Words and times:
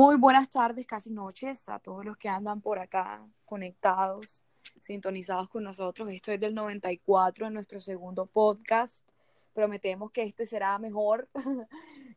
Muy 0.00 0.16
buenas 0.16 0.48
tardes, 0.48 0.86
casi 0.86 1.10
noches, 1.10 1.68
a 1.68 1.78
todos 1.78 2.06
los 2.06 2.16
que 2.16 2.30
andan 2.30 2.62
por 2.62 2.78
acá 2.78 3.22
conectados, 3.44 4.46
sintonizados 4.80 5.50
con 5.50 5.62
nosotros. 5.62 6.08
Esto 6.10 6.32
es 6.32 6.40
del 6.40 6.54
94, 6.54 7.48
en 7.48 7.52
nuestro 7.52 7.82
segundo 7.82 8.24
podcast. 8.24 9.06
Prometemos 9.52 10.10
que 10.10 10.22
este 10.22 10.46
será 10.46 10.78
mejor. 10.78 11.28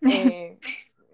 eh, 0.02 0.58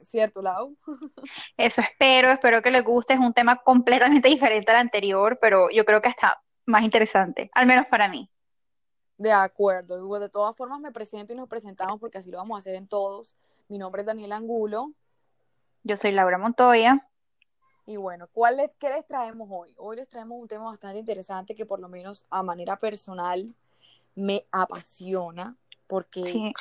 ¿Cierto, 0.03 0.43
Lau? 0.43 0.77
Eso 1.57 1.81
espero, 1.81 2.29
espero 2.29 2.61
que 2.61 2.69
les 2.69 2.83
guste. 2.83 3.15
Es 3.15 3.19
un 3.19 3.33
tema 3.33 3.55
completamente 3.63 4.29
diferente 4.29 4.69
al 4.69 4.77
anterior, 4.77 5.39
pero 5.41 5.71
yo 5.71 5.83
creo 5.85 6.03
que 6.03 6.09
está 6.09 6.39
más 6.67 6.83
interesante, 6.83 7.49
al 7.55 7.65
menos 7.65 7.87
para 7.87 8.09
mí. 8.09 8.29
De 9.17 9.31
acuerdo. 9.31 10.19
De 10.19 10.29
todas 10.29 10.55
formas, 10.55 10.79
me 10.79 10.91
presento 10.91 11.33
y 11.33 11.35
nos 11.35 11.49
presentamos 11.49 11.99
porque 11.99 12.19
así 12.19 12.29
lo 12.29 12.37
vamos 12.37 12.57
a 12.57 12.59
hacer 12.59 12.75
en 12.75 12.87
todos. 12.87 13.35
Mi 13.69 13.79
nombre 13.79 14.03
es 14.03 14.05
Daniel 14.05 14.33
Angulo. 14.33 14.93
Yo 15.83 15.97
soy 15.97 16.11
Laura 16.11 16.37
Montoya. 16.37 17.09
Y 17.85 17.97
bueno, 17.97 18.27
¿cuál 18.31 18.57
les, 18.57 18.75
¿qué 18.75 18.89
les 18.89 19.05
traemos 19.07 19.49
hoy? 19.51 19.73
Hoy 19.77 19.95
les 19.97 20.07
traemos 20.07 20.39
un 20.39 20.47
tema 20.47 20.65
bastante 20.65 20.99
interesante 20.99 21.55
que 21.55 21.65
por 21.65 21.79
lo 21.79 21.89
menos 21.89 22.25
a 22.29 22.43
manera 22.43 22.77
personal 22.77 23.55
me 24.15 24.45
apasiona 24.51 25.57
porque 25.87 26.23
Sí, 26.23 26.53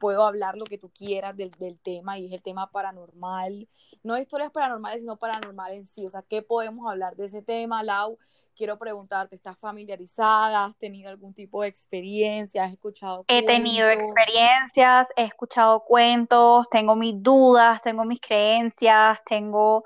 puedo 0.00 0.24
hablar 0.24 0.56
lo 0.56 0.64
que 0.64 0.78
tú 0.78 0.90
quieras 0.90 1.36
del, 1.36 1.50
del 1.52 1.78
tema 1.78 2.18
y 2.18 2.26
es 2.26 2.32
el 2.32 2.42
tema 2.42 2.70
paranormal. 2.70 3.68
No 4.02 4.18
historias 4.18 4.50
paranormales, 4.52 5.02
sino 5.02 5.16
paranormal 5.18 5.72
en 5.72 5.84
sí. 5.86 6.06
O 6.06 6.10
sea, 6.10 6.22
¿qué 6.22 6.42
podemos 6.42 6.90
hablar 6.90 7.16
de 7.16 7.26
ese 7.26 7.42
tema, 7.42 7.82
Lau? 7.82 8.18
Quiero 8.56 8.78
preguntarte, 8.78 9.36
¿estás 9.36 9.58
familiarizada? 9.58 10.66
¿Has 10.66 10.76
tenido 10.78 11.10
algún 11.10 11.34
tipo 11.34 11.62
de 11.62 11.68
experiencia? 11.68 12.64
¿Has 12.64 12.72
escuchado 12.72 13.24
he 13.26 13.44
tenido 13.44 13.88
cuentos? 13.88 14.08
experiencias, 14.08 15.08
he 15.16 15.24
escuchado 15.24 15.80
cuentos, 15.80 16.68
tengo 16.70 16.94
mis 16.94 17.20
dudas, 17.22 17.82
tengo 17.82 18.04
mis 18.04 18.20
creencias, 18.20 19.22
tengo 19.24 19.84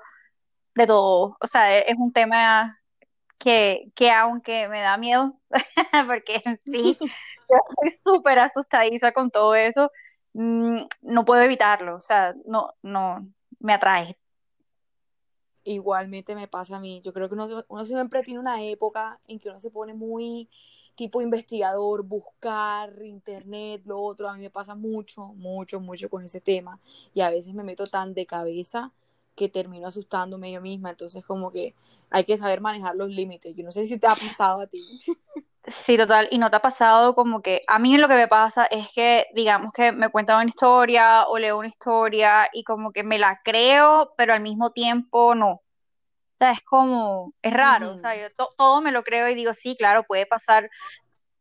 de 0.75 0.85
todo. 0.85 1.37
O 1.41 1.47
sea, 1.47 1.77
e- 1.79 1.85
es 1.87 1.97
un 1.97 2.13
tema 2.13 2.79
que, 3.39 3.91
que 3.95 4.11
aunque 4.11 4.67
me 4.67 4.81
da 4.81 4.97
miedo, 4.97 5.39
porque 6.07 6.41
sí 6.65 6.97
yo 7.49 7.57
soy 7.81 7.91
súper 7.91 8.39
asustadiza 8.39 9.11
con 9.11 9.31
todo 9.31 9.55
eso, 9.55 9.91
mm, 10.33 10.77
no 11.01 11.25
puedo 11.25 11.41
evitarlo. 11.41 11.95
O 11.95 11.99
sea, 11.99 12.33
no, 12.45 12.73
no, 12.83 13.27
me 13.59 13.73
atrae. 13.73 14.17
Igualmente 15.69 16.33
me 16.33 16.47
pasa 16.47 16.77
a 16.77 16.79
mí. 16.79 16.99
Yo 17.01 17.13
creo 17.13 17.27
que 17.29 17.35
uno, 17.35 17.45
uno 17.67 17.85
siempre 17.85 18.23
tiene 18.23 18.39
una 18.39 18.63
época 18.63 19.19
en 19.27 19.37
que 19.37 19.49
uno 19.49 19.59
se 19.59 19.69
pone 19.69 19.93
muy 19.93 20.49
tipo 20.95 21.21
investigador, 21.21 22.03
buscar 22.03 22.91
internet, 23.03 23.83
lo 23.85 24.01
otro. 24.01 24.27
A 24.27 24.33
mí 24.33 24.41
me 24.41 24.49
pasa 24.49 24.73
mucho, 24.73 25.27
mucho, 25.35 25.79
mucho 25.79 26.09
con 26.09 26.23
ese 26.23 26.41
tema. 26.41 26.79
Y 27.13 27.21
a 27.21 27.29
veces 27.29 27.53
me 27.53 27.63
meto 27.63 27.85
tan 27.85 28.15
de 28.15 28.25
cabeza 28.25 28.91
que 29.35 29.47
termino 29.47 29.87
asustándome 29.87 30.51
yo 30.51 30.59
misma. 30.59 30.89
Entonces 30.89 31.23
como 31.23 31.51
que 31.51 31.75
hay 32.09 32.23
que 32.23 32.37
saber 32.37 32.61
manejar 32.61 32.95
los 32.95 33.09
límites. 33.09 33.55
Yo 33.55 33.63
no 33.63 33.71
sé 33.71 33.85
si 33.85 33.99
te 33.99 34.07
ha 34.07 34.15
pasado 34.15 34.61
a 34.61 34.67
ti. 34.67 34.83
Sí, 35.69 35.97
total. 35.97 36.27
¿Y 36.31 36.39
no 36.39 36.49
te 36.49 36.55
ha 36.57 36.61
pasado 36.61 37.13
como 37.13 37.41
que 37.41 37.61
a 37.67 37.77
mí 37.79 37.97
lo 37.97 38.07
que 38.07 38.15
me 38.15 38.27
pasa 38.27 38.65
es 38.65 38.87
que, 38.93 39.27
digamos 39.35 39.71
que 39.71 39.91
me 39.91 40.09
cuentan 40.09 40.37
una 40.37 40.45
historia 40.49 41.25
o 41.27 41.37
leo 41.37 41.59
una 41.59 41.67
historia 41.67 42.49
y 42.53 42.63
como 42.63 42.91
que 42.91 43.03
me 43.03 43.19
la 43.19 43.39
creo, 43.43 44.13
pero 44.17 44.33
al 44.33 44.41
mismo 44.41 44.71
tiempo 44.71 45.35
no. 45.35 45.51
O 45.53 45.63
sea, 46.39 46.51
es 46.53 46.61
como, 46.63 47.33
es 47.41 47.53
raro. 47.53 47.91
O 47.93 47.97
sea, 47.99 48.15
yo 48.15 48.31
to- 48.35 48.51
todo 48.57 48.81
me 48.81 48.91
lo 48.91 49.03
creo 49.03 49.29
y 49.29 49.35
digo, 49.35 49.53
sí, 49.53 49.75
claro, 49.77 50.03
puede 50.05 50.25
pasar, 50.27 50.69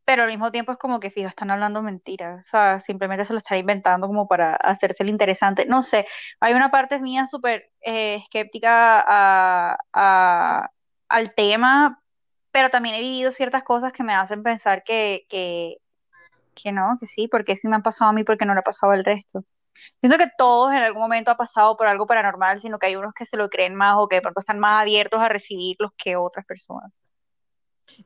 pero 0.05 0.23
al 0.25 0.29
mismo 0.31 0.51
tiempo 0.53 0.73
es 0.73 0.79
como 0.79 1.01
que, 1.01 1.11
fijo, 1.11 1.29
están 1.29 1.51
hablando 1.51 1.83
mentiras. 1.83 2.41
O 2.47 2.51
sea, 2.51 2.81
simplemente 2.81 3.25
se 3.27 3.33
lo 3.35 3.39
están 3.39 3.59
inventando 3.59 4.07
como 4.09 4.29
para 4.29 4.55
hacerse 4.57 5.03
el 5.05 5.11
interesante. 5.11 5.67
No 5.67 5.83
sé, 5.83 6.07
hay 6.41 6.55
una 6.55 6.71
parte 6.71 6.99
mía 7.01 7.27
súper 7.27 7.71
eh, 7.83 8.17
escéptica 8.17 9.05
a, 9.07 9.79
a- 9.93 10.71
al 11.09 11.35
tema, 11.35 12.03
pero 12.51 12.71
también 12.71 12.95
he 12.97 13.01
vivido 13.01 13.33
ciertas 13.33 13.63
cosas 13.65 13.93
que 13.93 14.03
me 14.03 14.15
hacen 14.15 14.43
pensar 14.43 14.83
que, 14.85 15.27
que, 15.29 15.79
que 16.55 16.73
no, 16.73 16.97
que 17.01 17.07
sí, 17.07 17.29
porque 17.29 17.57
sí 17.57 17.69
me 17.69 17.77
han 17.77 17.83
pasado 17.83 18.11
a 18.11 18.15
mí, 18.15 18.25
porque 18.25 18.45
no 18.47 18.55
le 18.55 18.61
ha 18.61 18.63
pasado 18.65 18.93
al 18.93 19.05
resto. 19.05 19.45
Pienso 20.01 20.19
que 20.19 20.31
todos 20.37 20.73
en 20.73 20.79
algún 20.79 21.03
momento 21.03 21.31
ha 21.31 21.37
pasado 21.37 21.77
por 21.77 21.87
algo 21.89 22.07
paranormal, 22.07 22.59
sino 22.59 22.79
que 22.79 22.87
hay 22.87 22.97
unos 22.97 23.15
que 23.15 23.25
se 23.25 23.37
lo 23.37 23.49
creen 23.49 23.75
más 23.75 23.97
o 23.99 24.09
que 24.09 24.17
de 24.17 24.23
pronto 24.23 24.41
están 24.41 24.59
más 24.59 24.83
abiertos 24.83 25.21
a 25.21 25.29
recibirlos 25.29 25.93
que 25.97 26.17
otras 26.17 26.45
personas. 26.47 26.93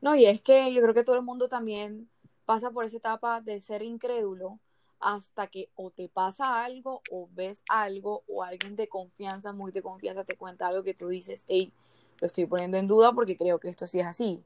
No, 0.01 0.15
y 0.17 0.27
es 0.27 0.41
que 0.41 0.73
yo 0.73 0.83
creo 0.83 0.95
que 0.95 1.05
todo 1.05 1.17
el 1.17 1.23
mundo 1.23 1.49
también 1.49 2.09
pasa 2.45 2.71
por 2.71 2.85
esa 2.85 2.97
etapa 2.97 3.41
de 3.41 3.61
ser 3.61 3.83
incrédulo 3.83 4.59
hasta 5.01 5.49
que 5.49 5.69
o 5.75 5.91
te 5.91 6.09
pasa 6.09 6.65
algo 6.65 7.03
o 7.11 7.29
ves 7.33 7.63
algo 7.69 8.23
o 8.29 8.43
alguien 8.43 8.77
de 8.77 8.89
confianza, 8.89 9.53
muy 9.53 9.73
de 9.73 9.83
confianza, 9.83 10.25
te 10.25 10.37
cuenta 10.37 10.69
algo 10.69 10.85
que 10.85 10.95
tú 10.95 11.09
dices, 11.09 11.45
hey, 11.49 11.73
lo 12.23 12.29
estoy 12.29 12.47
poniendo 12.47 12.77
en 12.79 12.87
duda 12.87 13.13
porque 13.13 13.37
creo 13.37 13.59
que 13.59 13.69
esto 13.69 13.89
sí 13.89 13.99
es 13.99 14.07
así. 14.07 14.45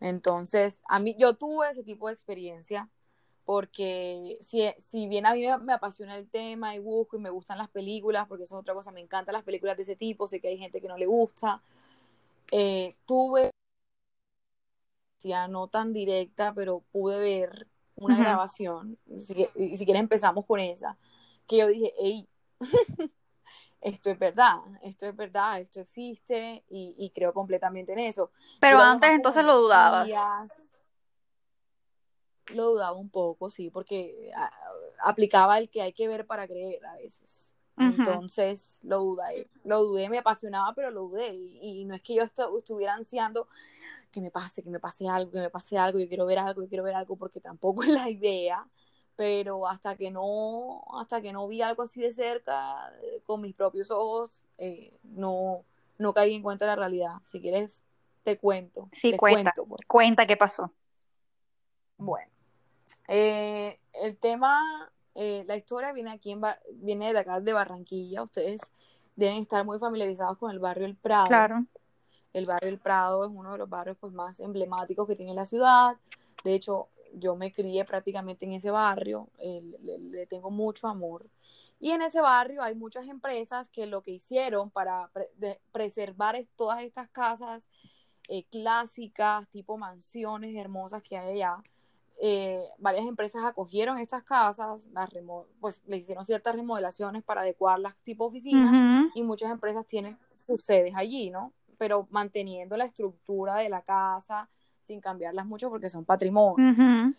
Entonces, 0.00 0.82
a 0.88 0.98
mí, 0.98 1.14
yo 1.16 1.34
tuve 1.34 1.70
ese 1.70 1.84
tipo 1.84 2.08
de 2.08 2.14
experiencia 2.14 2.90
porque 3.44 4.38
si, 4.40 4.64
si 4.78 5.06
bien 5.06 5.24
a 5.26 5.34
mí 5.34 5.46
me, 5.46 5.56
me 5.58 5.72
apasiona 5.72 6.16
el 6.16 6.28
tema 6.28 6.74
y 6.74 6.80
busco 6.80 7.16
y 7.16 7.20
me 7.20 7.30
gustan 7.30 7.58
las 7.58 7.68
películas, 7.68 8.26
porque 8.26 8.42
eso 8.42 8.56
es 8.56 8.60
otra 8.60 8.74
cosa, 8.74 8.90
me 8.90 9.00
encantan 9.00 9.34
las 9.34 9.44
películas 9.44 9.76
de 9.76 9.84
ese 9.84 9.94
tipo, 9.94 10.26
sé 10.26 10.40
que 10.40 10.48
hay 10.48 10.58
gente 10.58 10.80
que 10.80 10.88
no 10.88 10.98
le 10.98 11.06
gusta, 11.06 11.62
eh, 12.50 12.96
tuve 13.06 13.52
ya 15.20 15.46
no 15.46 15.68
tan 15.68 15.92
directa, 15.92 16.52
pero 16.54 16.80
pude 16.90 17.20
ver 17.20 17.68
una 17.94 18.14
Ujú. 18.14 18.24
grabación, 18.24 18.98
si, 19.20 19.46
y 19.54 19.76
si 19.76 19.84
quieres 19.84 20.00
empezamos 20.00 20.44
con 20.44 20.58
esa, 20.58 20.98
que 21.46 21.58
yo 21.58 21.68
dije, 21.68 21.94
hey, 22.00 22.28
esto 23.82 24.10
es 24.10 24.18
verdad, 24.18 24.58
esto 24.82 25.06
es 25.06 25.16
verdad, 25.16 25.60
esto 25.60 25.80
existe 25.80 26.64
y, 26.68 26.94
y 26.98 27.10
creo 27.10 27.32
completamente 27.34 27.92
en 27.92 27.98
eso. 27.98 28.30
Pero 28.60 28.80
antes 28.80 29.10
entonces 29.10 29.44
lo 29.44 29.58
dudabas. 29.58 30.08
lo 32.48 32.70
dudaba 32.72 32.96
un 32.96 33.08
poco, 33.08 33.50
sí, 33.50 33.70
porque 33.70 34.30
a- 34.36 34.50
aplicaba 35.04 35.58
el 35.58 35.70
que 35.70 35.82
hay 35.82 35.92
que 35.92 36.08
ver 36.08 36.26
para 36.26 36.46
creer 36.46 36.84
a 36.86 36.96
veces. 36.96 37.54
Entonces 37.78 38.80
lo 38.82 39.00
dudé, 39.02 39.48
lo 39.64 39.82
dudé, 39.84 40.08
me 40.08 40.18
apasionaba, 40.18 40.74
pero 40.74 40.90
lo 40.90 41.02
dudé. 41.08 41.34
Y, 41.34 41.80
y 41.80 41.84
no 41.84 41.94
es 41.94 42.02
que 42.02 42.14
yo 42.14 42.22
estu- 42.22 42.58
estuviera 42.58 42.94
ansiando 42.94 43.48
que 44.12 44.20
me 44.20 44.30
pase, 44.30 44.62
que 44.62 44.70
me 44.70 44.80
pase 44.80 45.08
algo, 45.08 45.30
que 45.32 45.40
me 45.40 45.50
pase 45.50 45.78
algo, 45.78 45.98
yo 45.98 46.08
quiero 46.08 46.26
ver 46.26 46.38
algo, 46.38 46.62
yo 46.62 46.68
quiero 46.68 46.84
ver 46.84 46.94
algo, 46.94 47.16
porque 47.16 47.40
tampoco 47.40 47.82
es 47.84 47.90
la 47.90 48.10
idea. 48.10 48.66
Pero 49.16 49.68
hasta 49.68 49.96
que 49.96 50.10
no, 50.10 50.84
hasta 50.94 51.20
que 51.20 51.32
no 51.32 51.46
vi 51.46 51.62
algo 51.62 51.82
así 51.82 52.00
de 52.00 52.12
cerca, 52.12 52.92
eh, 53.02 53.22
con 53.26 53.40
mis 53.40 53.54
propios 53.54 53.90
ojos, 53.90 54.42
eh, 54.58 54.96
no, 55.02 55.64
no 55.98 56.14
caí 56.14 56.34
en 56.34 56.42
cuenta 56.42 56.64
de 56.64 56.70
la 56.70 56.76
realidad. 56.76 57.14
Si 57.22 57.40
quieres, 57.40 57.84
te 58.22 58.38
cuento, 58.38 58.88
Sí, 58.92 59.16
cuenta, 59.16 59.52
cuento, 59.52 59.66
pues. 59.66 59.86
cuenta 59.86 60.26
qué 60.26 60.36
pasó. 60.36 60.72
Bueno. 61.98 62.30
Eh, 63.08 63.78
el 63.92 64.16
tema, 64.16 64.90
eh, 65.14 65.44
la 65.46 65.56
historia 65.56 65.92
viene 65.92 66.10
aquí 66.10 66.32
en 66.32 66.40
viene 66.74 67.12
de 67.12 67.18
acá 67.18 67.40
de 67.40 67.52
Barranquilla. 67.52 68.22
Ustedes 68.22 68.60
deben 69.16 69.42
estar 69.42 69.64
muy 69.64 69.78
familiarizados 69.78 70.38
con 70.38 70.50
el 70.50 70.58
barrio 70.58 70.86
El 70.86 70.96
Prado. 70.96 71.26
Claro. 71.26 71.64
El 72.32 72.46
barrio 72.46 72.70
El 72.70 72.78
Prado 72.78 73.24
es 73.24 73.30
uno 73.32 73.52
de 73.52 73.58
los 73.58 73.68
barrios 73.68 73.96
pues, 74.00 74.12
más 74.12 74.40
emblemáticos 74.40 75.06
que 75.06 75.16
tiene 75.16 75.34
la 75.34 75.44
ciudad. 75.44 75.96
De 76.44 76.54
hecho, 76.54 76.88
yo 77.14 77.36
me 77.36 77.52
crié 77.52 77.84
prácticamente 77.84 78.44
en 78.46 78.52
ese 78.52 78.70
barrio, 78.70 79.28
eh, 79.38 79.62
le, 79.82 79.98
le 79.98 80.26
tengo 80.26 80.50
mucho 80.50 80.88
amor. 80.88 81.28
Y 81.80 81.90
en 81.90 82.02
ese 82.02 82.20
barrio 82.20 82.62
hay 82.62 82.74
muchas 82.74 83.08
empresas 83.08 83.68
que 83.68 83.86
lo 83.86 84.02
que 84.02 84.12
hicieron 84.12 84.70
para 84.70 85.08
pre- 85.08 85.30
de- 85.36 85.60
preservar 85.72 86.36
es- 86.36 86.48
todas 86.56 86.82
estas 86.82 87.08
casas 87.08 87.68
eh, 88.28 88.44
clásicas, 88.44 89.48
tipo 89.48 89.76
mansiones 89.76 90.54
hermosas 90.56 91.02
que 91.02 91.18
hay 91.18 91.32
allá, 91.34 91.56
eh, 92.20 92.62
varias 92.78 93.04
empresas 93.04 93.44
acogieron 93.44 93.98
estas 93.98 94.22
casas, 94.22 94.86
las 94.92 95.10
remo- 95.10 95.46
pues 95.60 95.82
le 95.86 95.96
hicieron 95.96 96.24
ciertas 96.24 96.54
remodelaciones 96.54 97.24
para 97.24 97.40
adecuarlas 97.40 97.96
tipo 98.04 98.26
oficina 98.26 98.70
Ujú. 98.70 99.10
y 99.16 99.22
muchas 99.24 99.50
empresas 99.50 99.84
tienen 99.86 100.16
sus 100.38 100.62
sedes 100.62 100.94
allí, 100.94 101.30
¿no? 101.30 101.52
Pero 101.78 102.06
manteniendo 102.10 102.76
la 102.76 102.84
estructura 102.84 103.56
de 103.56 103.68
la 103.68 103.82
casa 103.82 104.48
sin 104.82 105.00
cambiarlas 105.00 105.46
mucho 105.46 105.70
porque 105.70 105.88
son 105.90 106.04
patrimonio. 106.04 107.12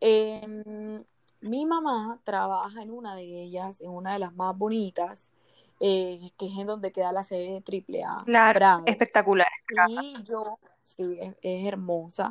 Eh, 0.00 1.02
mi 1.40 1.66
mamá 1.66 2.20
trabaja 2.24 2.82
en 2.82 2.90
una 2.90 3.14
de 3.14 3.42
ellas, 3.42 3.80
en 3.80 3.90
una 3.90 4.12
de 4.14 4.18
las 4.18 4.34
más 4.34 4.56
bonitas, 4.56 5.32
eh, 5.80 6.30
que 6.38 6.46
es 6.46 6.58
en 6.58 6.66
donde 6.66 6.92
queda 6.92 7.12
la 7.12 7.22
sede 7.22 7.60
de 7.60 8.02
AAA 8.02 8.24
Claro, 8.24 8.58
Prado. 8.58 8.82
espectacular. 8.86 9.48
Y 9.88 10.22
yo, 10.22 10.58
sí, 10.82 11.16
es, 11.20 11.34
es 11.42 11.66
hermosa. 11.66 12.30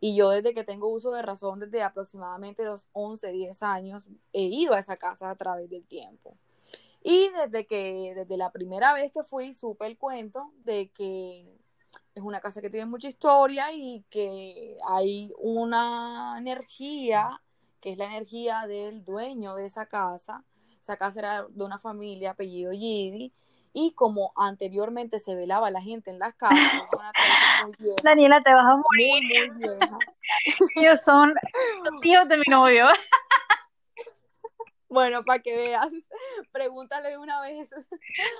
Y 0.00 0.16
yo 0.16 0.30
desde 0.30 0.52
que 0.52 0.64
tengo 0.64 0.88
uso 0.88 1.12
de 1.12 1.22
razón, 1.22 1.60
desde 1.60 1.82
aproximadamente 1.82 2.64
los 2.64 2.88
11, 2.92 3.30
10 3.32 3.62
años, 3.62 4.08
he 4.32 4.42
ido 4.42 4.74
a 4.74 4.78
esa 4.80 4.96
casa 4.96 5.30
a 5.30 5.36
través 5.36 5.70
del 5.70 5.84
tiempo. 5.86 6.36
Y 7.04 7.30
desde 7.30 7.66
que, 7.66 8.12
desde 8.14 8.36
la 8.36 8.50
primera 8.50 8.94
vez 8.94 9.12
que 9.12 9.22
fui, 9.22 9.52
supe 9.52 9.86
el 9.86 9.96
cuento 9.96 10.52
de 10.64 10.88
que 10.90 11.46
es 12.14 12.22
una 12.22 12.40
casa 12.40 12.60
que 12.60 12.70
tiene 12.70 12.86
mucha 12.86 13.08
historia 13.08 13.72
y 13.72 14.04
que 14.10 14.76
hay 14.88 15.32
una 15.38 16.36
energía, 16.38 17.40
que 17.80 17.92
es 17.92 17.98
la 17.98 18.06
energía 18.06 18.66
del 18.66 19.04
dueño 19.04 19.54
de 19.54 19.66
esa 19.66 19.86
casa. 19.86 20.44
Esa 20.80 20.96
casa 20.96 21.20
era 21.20 21.46
de 21.48 21.64
una 21.64 21.78
familia 21.78 22.32
apellido 22.32 22.72
Gidi 22.72 23.32
Y 23.72 23.92
como 23.92 24.32
anteriormente 24.36 25.20
se 25.20 25.36
velaba 25.36 25.70
la 25.70 25.80
gente 25.80 26.10
en 26.10 26.18
las 26.18 26.34
casas, 26.34 26.58
muy 27.64 27.74
vieja. 27.78 27.96
Daniela, 28.02 28.42
te 28.42 28.52
vas 28.52 28.66
a 28.66 28.76
morir. 28.76 29.22
Muy, 29.22 29.50
muy 29.50 29.68
vieja. 29.68 29.98
Ellos 30.76 31.00
son 31.02 31.32
los 31.84 32.00
tíos 32.00 32.28
de 32.28 32.36
mi 32.36 32.44
novio. 32.48 32.86
Bueno, 34.92 35.24
para 35.24 35.38
que 35.38 35.56
veas, 35.56 35.86
pregúntale 36.52 37.08
de 37.10 37.18
una 37.18 37.40
vez. 37.40 37.70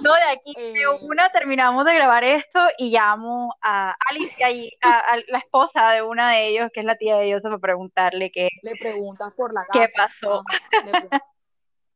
No, 0.01 0.13
de 0.15 0.23
aquí 0.23 0.53
Eh, 0.57 0.73
de 0.75 0.87
una 1.07 1.31
terminamos 1.31 1.85
de 1.87 1.95
grabar 1.95 2.25
esto 2.25 2.59
y 2.79 2.91
llamo 2.91 3.55
a 3.63 3.97
Alicia 4.11 4.51
y 4.51 4.71
a, 4.83 4.99
a 5.01 5.17
la 5.29 5.39
esposa 5.39 5.91
de 5.93 6.03
una 6.03 6.33
de 6.33 6.49
ellos, 6.49 6.71
que 6.75 6.81
es 6.81 6.87
la 6.87 6.97
tía 6.97 7.17
de 7.17 7.27
ellos, 7.29 7.43
para 7.43 7.59
preguntarle 7.59 8.31
qué, 8.31 8.51
le 8.63 8.77
preguntas 8.77 9.33
por 9.35 9.53
la 9.55 9.65
casa. 9.65 9.79
qué 9.87 9.93
pasó. 9.97 10.43
Ajá, 10.47 10.85
le, 10.85 11.01
pre- 11.09 11.21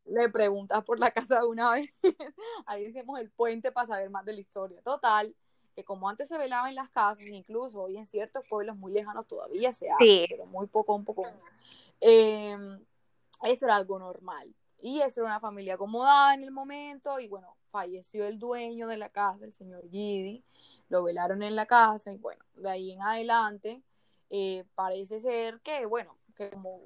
le 0.06 0.28
preguntas 0.30 0.82
por 0.84 0.98
la 0.98 1.10
casa 1.10 1.40
de 1.40 1.46
una 1.46 1.72
vez. 1.72 1.94
Ahí 2.66 2.86
hicimos 2.86 3.20
el 3.20 3.30
puente 3.30 3.72
para 3.72 3.88
saber 3.88 4.08
más 4.08 4.24
de 4.24 4.32
la 4.32 4.40
historia. 4.40 4.80
Total, 4.82 5.34
que 5.74 5.84
como 5.84 6.08
antes 6.08 6.28
se 6.28 6.38
velaba 6.38 6.70
en 6.70 6.76
las 6.76 6.88
casas, 6.88 7.26
incluso 7.26 7.82
hoy 7.82 7.98
en 7.98 8.06
ciertos 8.06 8.42
pueblos 8.48 8.74
muy 8.76 8.92
lejanos 8.92 9.26
todavía 9.28 9.72
se 9.74 9.90
hace, 9.90 10.02
Sí. 10.04 10.26
pero 10.30 10.46
muy 10.46 10.66
poco, 10.66 10.94
un 10.94 11.04
poco. 11.04 11.26
Eh, 12.00 12.56
eso 13.42 13.66
era 13.66 13.76
algo 13.76 13.98
normal. 13.98 14.54
Y 14.78 15.00
eso 15.00 15.20
era 15.20 15.30
una 15.30 15.40
familia 15.40 15.74
acomodada 15.74 16.34
en 16.34 16.44
el 16.44 16.50
momento. 16.50 17.18
Y 17.18 17.28
bueno, 17.28 17.56
falleció 17.70 18.26
el 18.26 18.38
dueño 18.38 18.88
de 18.88 18.96
la 18.96 19.08
casa, 19.08 19.44
el 19.44 19.52
señor 19.52 19.88
Gidi. 19.88 20.44
Lo 20.88 21.02
velaron 21.02 21.42
en 21.42 21.56
la 21.56 21.66
casa. 21.66 22.12
Y 22.12 22.18
bueno, 22.18 22.44
de 22.54 22.70
ahí 22.70 22.92
en 22.92 23.02
adelante, 23.02 23.82
eh, 24.30 24.64
parece 24.74 25.20
ser 25.20 25.60
que, 25.60 25.86
bueno, 25.86 26.16
que 26.34 26.50
como 26.50 26.80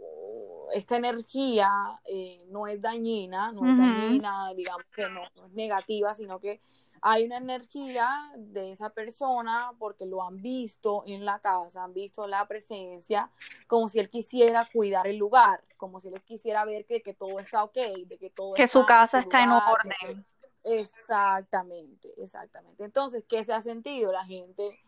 esta 0.73 0.97
energía 0.97 1.69
eh, 2.05 2.45
no 2.49 2.67
es 2.67 2.81
dañina, 2.81 3.53
no 3.53 3.69
es 3.69 3.77
dañina, 3.77 4.55
digamos 4.55 4.87
que 4.95 5.09
no, 5.09 5.23
no 5.35 5.47
es 5.47 5.55
negativa, 5.55 6.15
sino 6.15 6.39
que 6.39 6.61
hay 7.03 7.25
una 7.25 7.39
energía 7.39 8.31
de 8.37 8.73
esa 8.73 8.91
persona 8.91 9.73
porque 9.79 10.07
lo 10.07 10.23
han 10.23 10.41
visto 10.43 11.03
en 11.07 11.25
la 11.25 11.39
casa, 11.39 11.85
han 11.85 11.95
visto 11.95 12.27
la 12.27 12.47
presencia, 12.47 13.31
como 13.67 13.89
si 13.89 13.99
él 13.99 14.11
quisiera 14.11 14.69
cuidar 14.73 15.07
el 15.07 15.17
lugar, 15.17 15.63
como 15.77 16.01
si 16.01 16.09
él 16.09 16.21
quisiera 16.23 16.65
ver 16.65 16.85
que, 16.85 17.03
que 17.03 17.15
todo 17.15 17.39
está 17.41 17.65
ok, 17.65 17.77
de 18.07 18.19
que 18.19 18.31
todo 18.31 18.55
Que 18.55 18.65
está 18.65 18.79
su 18.81 18.87
casa 18.87 19.21
está 19.21 19.43
en 19.43 19.49
lugar, 19.51 19.73
orden. 19.73 19.93
que- 20.01 20.31
Exactamente, 20.63 22.13
exactamente. 22.19 22.85
Entonces, 22.85 23.25
¿qué 23.27 23.43
se 23.45 23.53
ha 23.55 23.61
sentido? 23.63 24.13
La 24.13 24.25
gente 24.25 24.79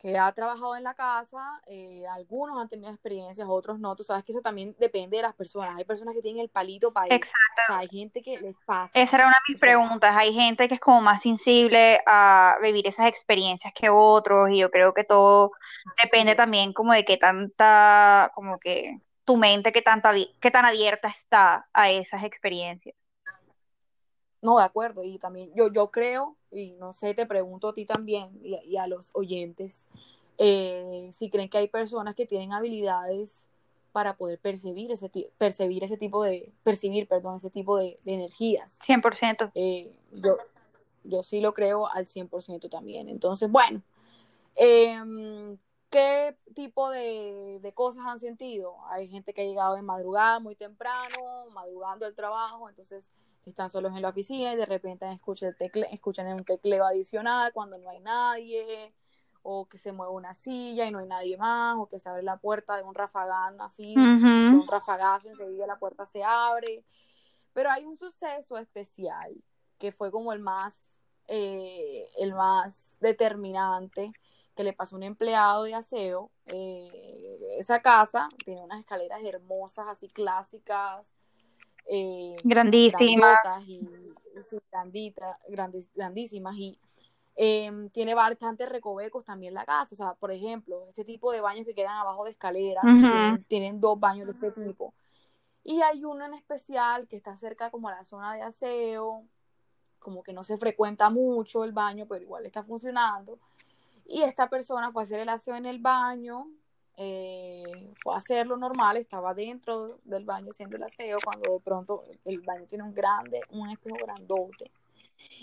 que 0.00 0.16
ha 0.16 0.30
trabajado 0.32 0.76
en 0.76 0.84
la 0.84 0.94
casa, 0.94 1.60
eh, 1.66 2.04
algunos 2.08 2.56
han 2.60 2.68
tenido 2.68 2.90
experiencias, 2.90 3.48
otros 3.50 3.80
no. 3.80 3.96
Tú 3.96 4.04
sabes 4.04 4.24
que 4.24 4.30
eso 4.30 4.40
también 4.40 4.74
depende 4.78 5.16
de 5.16 5.24
las 5.24 5.34
personas. 5.34 5.76
Hay 5.76 5.84
personas 5.84 6.14
que 6.14 6.22
tienen 6.22 6.40
el 6.40 6.48
palito 6.48 6.92
para 6.92 7.06
eso. 7.06 7.16
Exacto. 7.16 7.62
O 7.64 7.66
sea, 7.66 7.78
hay 7.78 7.88
gente 7.88 8.22
que 8.22 8.38
les 8.38 8.54
pasa. 8.64 8.98
Esa 8.98 9.16
era 9.16 9.26
una 9.26 9.34
de 9.34 9.52
mis 9.52 9.56
O 9.56 9.58
sea, 9.58 9.68
preguntas. 9.68 10.14
Hay 10.16 10.32
gente 10.32 10.68
que 10.68 10.74
es 10.74 10.80
como 10.80 11.00
más 11.00 11.22
sensible 11.22 12.00
a 12.06 12.58
vivir 12.62 12.86
esas 12.86 13.06
experiencias 13.06 13.72
que 13.74 13.90
otros 13.90 14.50
y 14.50 14.58
yo 14.58 14.70
creo 14.70 14.94
que 14.94 15.02
todo 15.02 15.50
depende 16.00 16.36
también 16.36 16.72
como 16.72 16.92
de 16.92 17.04
qué 17.04 17.16
tanta, 17.16 18.30
como 18.34 18.58
que 18.60 19.00
tu 19.24 19.36
mente, 19.36 19.72
qué 19.72 19.82
tanta, 19.82 20.12
qué 20.40 20.50
tan 20.52 20.64
abierta 20.64 21.08
está 21.08 21.68
a 21.72 21.90
esas 21.90 22.22
experiencias. 22.22 23.07
No, 24.48 24.56
de 24.56 24.64
acuerdo. 24.64 25.04
Y 25.04 25.18
también 25.18 25.52
yo, 25.54 25.70
yo 25.70 25.90
creo, 25.90 26.34
y 26.50 26.70
no 26.72 26.94
sé, 26.94 27.12
te 27.12 27.26
pregunto 27.26 27.68
a 27.68 27.74
ti 27.74 27.84
también 27.84 28.30
y, 28.42 28.54
a- 28.54 28.64
y 28.64 28.76
a 28.78 28.86
los 28.86 29.10
oyentes, 29.12 29.88
eh, 30.38 31.10
si 31.12 31.28
creen 31.28 31.50
que 31.50 31.58
hay 31.58 31.68
personas 31.68 32.14
que 32.14 32.24
tienen 32.24 32.54
habilidades 32.54 33.46
para 33.92 34.16
poder 34.16 34.38
percibir 34.38 34.90
ese, 34.90 35.10
percibir 35.36 35.84
ese 35.84 35.98
tipo 35.98 36.24
de, 36.24 36.50
percibir, 36.62 37.06
perdón, 37.06 37.36
ese 37.36 37.50
tipo 37.50 37.76
de, 37.76 37.98
de 38.04 38.14
energías. 38.14 38.78
100%. 38.82 39.50
Eh, 39.54 39.92
yo, 40.12 40.38
yo 41.04 41.22
sí 41.22 41.40
lo 41.42 41.52
creo 41.52 41.86
al 41.86 42.06
100% 42.06 42.70
también. 42.70 43.10
Entonces, 43.10 43.50
bueno, 43.50 43.82
em, 44.56 45.58
¿qué 45.90 46.36
tipo 46.54 46.90
de, 46.90 47.58
de 47.60 47.72
cosas 47.72 48.04
han 48.06 48.18
sentido? 48.18 48.76
Hay 48.88 49.08
gente 49.08 49.32
que 49.32 49.42
ha 49.42 49.44
llegado 49.44 49.74
de 49.74 49.82
madrugada 49.82 50.38
muy 50.40 50.56
temprano, 50.56 51.46
madrugando 51.52 52.06
al 52.06 52.14
trabajo, 52.14 52.68
entonces 52.68 53.12
están 53.46 53.70
solos 53.70 53.94
en 53.96 54.02
la 54.02 54.10
oficina 54.10 54.52
y 54.52 54.56
de 54.56 54.66
repente 54.66 55.10
escuchan, 55.10 55.50
el 55.50 55.56
tecle, 55.56 55.88
escuchan 55.90 56.26
un 56.32 56.44
tecleo 56.44 56.84
adicional 56.84 57.52
cuando 57.52 57.78
no 57.78 57.88
hay 57.88 58.00
nadie, 58.00 58.92
o 59.42 59.66
que 59.66 59.78
se 59.78 59.92
mueve 59.92 60.12
una 60.12 60.34
silla 60.34 60.86
y 60.86 60.90
no 60.90 60.98
hay 60.98 61.06
nadie 61.06 61.38
más, 61.38 61.76
o 61.78 61.86
que 61.86 61.98
se 61.98 62.08
abre 62.08 62.22
la 62.22 62.36
puerta 62.36 62.76
de 62.76 62.82
un 62.82 62.94
rafagán 62.94 63.60
así, 63.60 63.94
de 63.94 64.00
Ujú. 64.00 64.62
un 64.62 64.68
rafagazo, 64.68 65.28
enseguida 65.28 65.66
la 65.66 65.78
puerta 65.78 66.04
se 66.04 66.22
abre. 66.22 66.84
Pero 67.54 67.70
hay 67.70 67.84
un 67.84 67.96
suceso 67.96 68.58
especial 68.58 69.42
que 69.78 69.90
fue 69.90 70.10
como 70.10 70.32
el 70.32 70.40
más, 70.40 71.02
eh, 71.28 72.06
el 72.18 72.34
más 72.34 72.98
determinante 73.00 74.12
que 74.58 74.64
le 74.64 74.72
pasó 74.72 74.96
un 74.96 75.04
empleado 75.04 75.62
de 75.62 75.76
aseo. 75.76 76.32
Eh, 76.46 77.38
esa 77.58 77.80
casa 77.80 78.28
tiene 78.44 78.60
unas 78.60 78.80
escaleras 78.80 79.22
hermosas, 79.22 79.86
así 79.86 80.08
clásicas, 80.08 81.14
eh, 81.86 82.34
Grandísimas. 82.42 83.38
y 83.68 83.88
sí, 84.42 84.58
grandita- 84.72 85.38
grandis- 85.48 85.90
grandísimas 85.94 86.56
y 86.56 86.76
eh, 87.36 87.70
tiene 87.92 88.16
bastantes 88.16 88.68
recovecos 88.68 89.24
también 89.24 89.54
la 89.54 89.64
casa. 89.64 89.94
O 89.94 89.96
sea, 89.96 90.14
por 90.14 90.32
ejemplo, 90.32 90.88
este 90.88 91.04
tipo 91.04 91.30
de 91.30 91.40
baños 91.40 91.64
que 91.64 91.72
quedan 91.76 91.96
abajo 91.96 92.24
de 92.24 92.32
escaleras, 92.32 92.82
tienen, 92.84 93.44
tienen 93.44 93.80
dos 93.80 94.00
baños 94.00 94.26
de 94.26 94.32
este 94.32 94.50
tipo. 94.50 94.92
Y 95.62 95.82
hay 95.82 96.04
uno 96.04 96.26
en 96.26 96.34
especial 96.34 97.06
que 97.06 97.14
está 97.16 97.36
cerca 97.36 97.70
como 97.70 97.88
a 97.90 97.92
la 97.94 98.04
zona 98.04 98.34
de 98.34 98.42
aseo, 98.42 99.24
como 100.00 100.24
que 100.24 100.32
no 100.32 100.42
se 100.42 100.58
frecuenta 100.58 101.10
mucho 101.10 101.62
el 101.62 101.70
baño, 101.70 102.06
pero 102.08 102.24
igual 102.24 102.44
está 102.44 102.64
funcionando. 102.64 103.38
Y 104.08 104.22
esta 104.22 104.48
persona 104.48 104.90
fue 104.90 105.02
a 105.02 105.04
hacer 105.04 105.20
el 105.20 105.28
aseo 105.28 105.54
en 105.54 105.66
el 105.66 105.78
baño, 105.80 106.48
eh, 106.96 107.92
fue 108.02 108.14
a 108.14 108.16
hacerlo 108.16 108.56
normal, 108.56 108.96
estaba 108.96 109.34
dentro 109.34 110.00
del 110.04 110.24
baño 110.24 110.48
haciendo 110.50 110.76
el 110.76 110.82
aseo, 110.82 111.18
cuando 111.22 111.52
de 111.52 111.60
pronto 111.60 112.04
el 112.24 112.40
baño 112.40 112.66
tiene 112.66 112.84
un 112.84 112.94
grande, 112.94 113.42
un 113.50 113.68
espejo 113.68 113.96
grandote. 114.02 114.72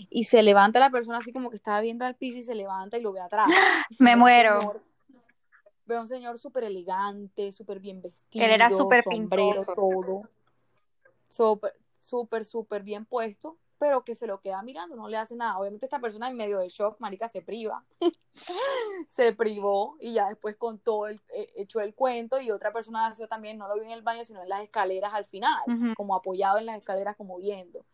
Y 0.10 0.24
se 0.24 0.42
levanta 0.42 0.80
la 0.80 0.90
persona 0.90 1.20
así 1.20 1.32
como 1.32 1.52
que 1.52 1.58
estaba 1.58 1.80
viendo 1.80 2.06
al 2.06 2.16
piso 2.16 2.40
y 2.40 2.44
se 2.44 2.56
levanta 2.56 2.98
y 2.98 3.02
lo 3.02 3.12
ve 3.14 3.20
atrás. 3.22 3.48
Me 4.00 4.12
Ve 4.12 4.16
muero. 4.16 4.60
señor- 4.62 4.82
Ve 5.88 5.96
a 5.98 6.02
un 6.02 6.08
señor 6.08 6.40
súper 6.40 6.64
elegante, 6.64 7.52
súper 7.52 7.80
bien 7.80 8.02
vestido, 8.02 8.44
Él 8.44 8.52
era 8.52 8.72
súper 8.72 9.04
sombrero, 9.04 9.60
pintoso. 9.60 9.76
todo. 9.76 10.22
Súper, 11.30 11.74
súper, 12.02 12.44
súper 12.46 12.82
bien 12.82 13.06
puesto, 13.06 13.58
pero 13.78 14.04
que 14.04 14.16
se 14.16 14.28
lo 14.28 14.40
queda 14.40 14.62
mirando, 14.62 14.96
no 14.96 15.08
le 15.08 15.18
hace 15.18 15.36
nada. 15.36 15.58
Obviamente 15.58 15.86
esta 15.86 16.00
persona 16.00 16.28
en 16.30 16.38
medio 16.38 16.60
del 16.60 16.70
shock, 16.70 17.00
marica, 17.00 17.28
se 17.28 17.42
priva. 17.42 17.84
se 19.10 19.34
privó 19.34 19.98
y 20.00 20.14
ya 20.14 20.30
después 20.30 20.56
contó, 20.56 21.08
el, 21.08 21.22
eh, 21.34 21.52
echó 21.56 21.80
el 21.82 21.94
cuento 21.94 22.40
y 22.40 22.52
otra 22.52 22.72
persona 22.72 23.08
aseo 23.08 23.28
también 23.28 23.58
no 23.58 23.68
lo 23.68 23.76
vio 23.76 23.84
en 23.84 23.92
el 23.92 24.02
baño, 24.02 24.24
sino 24.24 24.42
en 24.42 24.50
las 24.50 24.62
escaleras 24.62 25.14
al 25.14 25.26
final, 25.26 25.62
como 25.96 26.16
apoyado 26.16 26.58
en 26.58 26.66
las 26.66 26.78
escaleras, 26.78 27.16
como 27.16 27.38
viendo. 27.38 27.86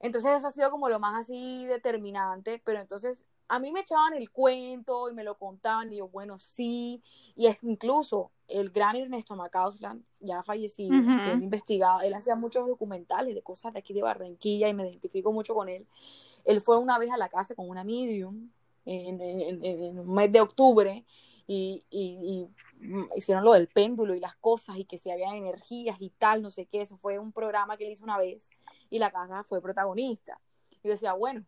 Entonces 0.00 0.36
eso 0.36 0.48
ha 0.48 0.50
sido 0.50 0.70
como 0.70 0.88
lo 0.88 0.98
más 0.98 1.14
así 1.14 1.64
determinante, 1.66 2.60
pero 2.64 2.80
entonces 2.80 3.24
a 3.48 3.58
mí 3.58 3.72
me 3.72 3.80
echaban 3.80 4.14
el 4.14 4.30
cuento 4.30 5.10
y 5.10 5.14
me 5.14 5.24
lo 5.24 5.36
contaban 5.36 5.92
y 5.92 5.96
yo, 5.96 6.08
bueno, 6.08 6.38
sí, 6.38 7.02
y 7.36 7.46
es 7.46 7.62
incluso 7.62 8.30
el 8.48 8.70
gran 8.70 8.96
Ernesto 8.96 9.36
Macausland, 9.36 10.02
ya 10.20 10.42
fallecido, 10.42 10.94
que 11.24 11.32
él 11.32 11.42
investigaba, 11.42 12.04
él 12.04 12.14
hacía 12.14 12.36
muchos 12.36 12.66
documentales 12.66 13.34
de 13.34 13.42
cosas 13.42 13.72
de 13.72 13.78
aquí 13.78 13.92
de 13.94 14.02
Barranquilla 14.02 14.68
y 14.68 14.74
me 14.74 14.88
identifico 14.88 15.32
mucho 15.32 15.54
con 15.54 15.68
él. 15.68 15.86
Él 16.44 16.60
fue 16.60 16.78
una 16.78 16.98
vez 16.98 17.10
a 17.10 17.16
la 17.16 17.28
casa 17.28 17.54
con 17.54 17.68
una 17.68 17.84
medium 17.84 18.50
en, 18.86 19.20
en- 19.20 19.40
en- 19.64 19.82
en 19.82 19.98
un 19.98 20.14
mes 20.14 20.30
de 20.32 20.40
octubre 20.40 21.04
y, 21.46 21.84
y- 21.90 22.18
y, 22.22 22.48
hicieron 23.16 23.44
lo 23.44 23.52
del 23.52 23.68
péndulo 23.68 24.14
y 24.14 24.20
las 24.20 24.36
cosas 24.36 24.76
y 24.78 24.84
que 24.84 24.98
si 24.98 25.10
había 25.10 25.34
energías 25.34 25.96
y 26.00 26.10
tal, 26.10 26.42
no 26.42 26.50
sé 26.50 26.66
qué, 26.66 26.80
eso 26.82 26.96
fue 26.98 27.18
un 27.18 27.32
programa 27.32 27.76
que 27.76 27.86
él 27.86 27.92
hizo 27.92 28.04
una 28.04 28.18
vez 28.18 28.50
y 28.90 28.98
la 28.98 29.10
casa 29.10 29.42
fue 29.44 29.62
protagonista. 29.62 30.38
Y 30.70 30.88
yo 30.88 30.90
decía, 30.90 31.14
bueno, 31.14 31.44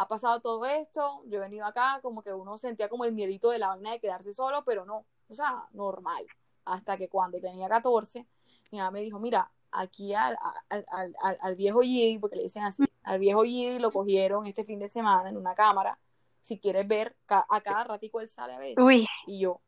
ha 0.00 0.06
pasado 0.08 0.40
todo 0.40 0.64
esto, 0.64 1.22
yo 1.26 1.38
he 1.38 1.40
venido 1.40 1.66
acá, 1.66 1.98
como 2.02 2.22
que 2.22 2.32
uno 2.32 2.56
sentía 2.56 2.88
como 2.88 3.04
el 3.04 3.12
miedito 3.12 3.50
de 3.50 3.58
la 3.58 3.68
vaina 3.68 3.90
de 3.90 4.00
quedarse 4.00 4.32
solo, 4.32 4.62
pero 4.64 4.84
no, 4.84 5.04
o 5.28 5.34
sea, 5.34 5.64
normal. 5.72 6.24
Hasta 6.64 6.96
que 6.96 7.08
cuando 7.08 7.40
tenía 7.40 7.68
14, 7.68 8.26
mi 8.70 8.78
mamá 8.78 8.92
me 8.92 9.00
dijo, 9.00 9.18
mira, 9.18 9.50
aquí 9.72 10.14
al, 10.14 10.36
al, 10.68 10.84
al, 11.20 11.38
al- 11.40 11.56
viejo 11.56 11.82
Yidi, 11.82 12.18
porque 12.18 12.36
le 12.36 12.42
dicen 12.44 12.62
así, 12.62 12.84
al 13.02 13.18
viejo 13.18 13.44
Yidi 13.44 13.78
lo 13.80 13.90
cogieron 13.90 14.46
este 14.46 14.64
fin 14.64 14.78
de 14.78 14.88
semana 14.88 15.28
en 15.30 15.36
una 15.36 15.54
cámara, 15.54 15.98
si 16.42 16.58
quieres 16.60 16.86
ver, 16.86 17.16
a 17.28 17.60
cada 17.60 17.84
ratico 17.84 18.20
él 18.20 18.28
sale 18.28 18.54
a 18.54 18.58
veces. 18.58 18.78
Uy, 18.84 19.06
Y 19.26 19.40
yo, 19.40 19.60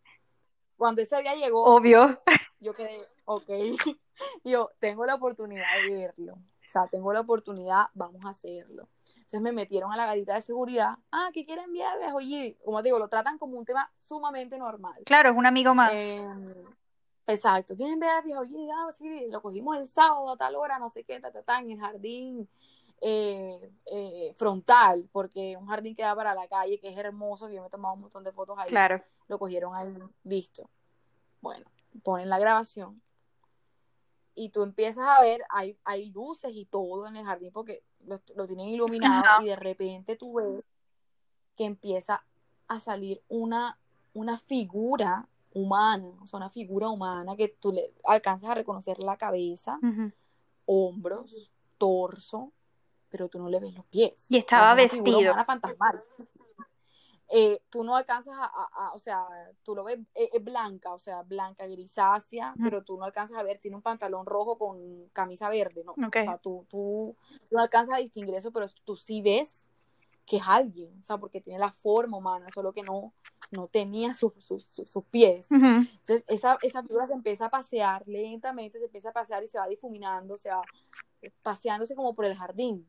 cuando 0.77 1.03
ese 1.03 1.21
día 1.23 1.35
llegó, 1.35 1.65
obvio. 1.65 2.23
yo 2.61 2.73
quedé, 2.75 3.05
ok, 3.25 3.49
yo 4.45 4.71
tengo 4.79 5.05
la 5.07 5.17
oportunidad 5.17 5.65
de 5.89 5.95
verlo, 5.95 6.35
o 6.35 6.71
sea, 6.71 6.87
tengo 6.87 7.13
la 7.13 7.21
oportunidad, 7.23 7.87
vamos 7.95 8.25
a 8.25 8.29
hacerlo. 8.31 8.89
Entonces 9.31 9.45
me 9.45 9.53
metieron 9.53 9.93
a 9.93 9.97
la 9.97 10.07
garita 10.07 10.35
de 10.35 10.41
seguridad, 10.41 10.99
ah, 11.13 11.31
¿qué 11.33 11.47
quieren 11.47 11.67
enviarles? 11.67 12.13
Oye, 12.13 12.59
como 12.65 12.79
te 12.83 12.89
digo, 12.89 12.99
lo 12.99 13.07
tratan 13.07 13.39
como 13.39 13.57
un 13.57 13.65
tema 13.65 13.89
sumamente 13.95 14.59
normal. 14.59 15.01
Claro, 15.05 15.31
es 15.31 15.37
un 15.37 15.47
amigo 15.47 15.73
más. 15.73 15.93
Eh, 15.95 16.21
exacto, 17.29 17.77
¿quieren 17.77 18.01
viejo? 18.01 18.41
Oye, 18.41 18.69
ah, 18.75 18.91
sí, 18.91 19.29
lo 19.31 19.41
cogimos 19.41 19.77
el 19.77 19.87
sábado 19.87 20.31
a 20.31 20.37
tal 20.37 20.57
hora, 20.57 20.81
no 20.81 20.89
sé 20.89 21.05
qué, 21.05 21.21
ta, 21.21 21.31
ta, 21.31 21.45
ta, 21.45 21.61
en 21.61 21.71
el 21.71 21.79
jardín 21.79 22.49
eh, 23.01 23.71
eh, 23.87 24.35
frontal, 24.37 25.09
porque 25.13 25.57
un 25.57 25.69
jardín 25.69 25.95
que 25.95 26.03
da 26.03 26.17
para 26.17 26.35
la 26.35 26.49
calle, 26.49 26.81
que 26.81 26.89
es 26.89 26.99
hermoso, 26.99 27.47
que 27.47 27.55
yo 27.55 27.61
me 27.61 27.69
he 27.69 27.71
tomado 27.71 27.95
un 27.95 28.01
montón 28.01 28.25
de 28.25 28.33
fotos 28.33 28.59
ahí. 28.59 28.69
Claro. 28.69 29.01
Lo 29.29 29.39
cogieron 29.39 29.77
ahí, 29.77 29.97
listo. 30.25 30.69
Bueno, 31.41 31.67
ponen 32.03 32.29
la 32.29 32.41
grabación 32.41 33.01
y 34.35 34.49
tú 34.49 34.65
empiezas 34.65 35.07
a 35.07 35.21
ver, 35.21 35.45
hay, 35.51 35.79
hay 35.85 36.11
luces 36.11 36.51
y 36.53 36.65
todo 36.65 37.07
en 37.07 37.15
el 37.15 37.25
jardín 37.25 37.53
porque 37.53 37.85
lo, 38.07 38.21
lo 38.37 38.47
tienen 38.47 38.69
iluminado 38.69 39.25
Ajá. 39.25 39.43
y 39.43 39.47
de 39.47 39.57
repente 39.57 40.17
tú 40.17 40.35
ves 40.35 40.65
que 41.57 41.65
empieza 41.65 42.25
a 42.69 42.81
salir 42.81 43.23
una, 43.29 43.79
una 44.15 44.39
figura 44.39 45.29
humana, 45.53 46.09
o 46.23 46.27
sea, 46.27 46.37
una 46.39 46.49
figura 46.49 46.89
humana 46.89 47.37
que 47.37 47.49
tú 47.49 47.73
le 47.73 47.93
alcanzas 48.05 48.51
a 48.51 48.55
reconocer 48.55 49.03
la 49.03 49.17
cabeza, 49.17 49.79
hombros, 50.67 51.51
torso, 51.79 52.53
pero 53.09 53.29
tú 53.29 53.39
no 53.41 53.49
le 53.49 53.59
ves 53.59 53.75
los 53.75 53.85
pies. 53.87 54.31
Y 54.31 54.37
O 54.37 54.39
sea, 54.39 54.39
estaba 54.41 54.83
es 54.83 54.93
una 54.93 55.03
figura 55.05 55.17
vestido. 55.19 55.45
fantasmal. 55.45 56.05
Eh, 57.33 57.63
tú 57.71 57.85
no 57.85 57.95
alcanzas 57.95 58.35
a, 58.37 58.45
a- 58.45 58.69
a- 58.89 58.93
o 58.93 58.99
sea, 58.99 59.25
tú 59.63 59.77
lo 59.77 59.85
ves, 59.85 60.01
eh, 60.17 60.31
es 60.33 60.43
blanca, 60.43 60.93
o 60.93 60.99
sea, 60.99 61.23
blanca, 61.23 61.67
grisácea, 61.67 62.51
Ujú. 62.57 62.65
pero 62.65 62.83
tú 62.83 62.97
no 62.99 63.05
alcanzas 63.05 63.39
a 63.39 63.43
ver, 63.45 63.59
tiene 63.59 63.77
un 63.77 63.83
pantalón 63.83 64.27
rojo 64.27 64.59
con 64.59 65.09
camisa 65.13 65.49
verde, 65.49 65.85
¿no? 65.85 65.93
Ok. 65.93 66.17
O 66.21 66.25
sea, 66.25 66.39
tú, 66.39 66.67
tú, 66.69 67.17
no 67.51 67.61
alcanzas 67.61 67.95
a 67.97 67.99
distinguir 68.01 68.35
eso, 68.35 68.51
pero 68.51 68.67
tú 68.85 68.97
sí 68.97 69.23
ves 69.23 69.69
que 70.27 70.39
es 70.39 70.43
alguien, 70.47 70.97
o 71.01 71.05
sea, 71.05 71.19
porque 71.19 71.41
tiene 71.41 71.59
la 71.61 71.71
forma 71.73 72.17
humana, 72.17 72.47
solo 72.53 72.73
que 72.73 72.83
no, 72.83 73.13
no 73.53 73.67
tenía 73.69 74.13
sus, 74.15 74.33
sus, 74.45 74.65
sus- 74.65 75.05
pies. 75.11 75.51
Entonces, 75.53 76.25
esa, 76.29 76.59
esa 76.63 76.83
figura 76.83 77.07
se 77.07 77.15
empieza 77.15 77.47
a 77.47 77.51
pasear 77.51 78.03
lentamente, 78.07 78.79
se 78.79 78.85
empieza 78.87 79.11
a 79.11 79.13
pasear 79.13 79.43
y 79.43 79.47
se 79.47 79.59
va 79.59 79.67
difuminando, 79.69 80.37
se 80.37 80.51
va 80.51 80.63
paseándose 81.43 81.95
como 81.95 82.15
por 82.15 82.25
el 82.25 82.37
jardín, 82.37 82.87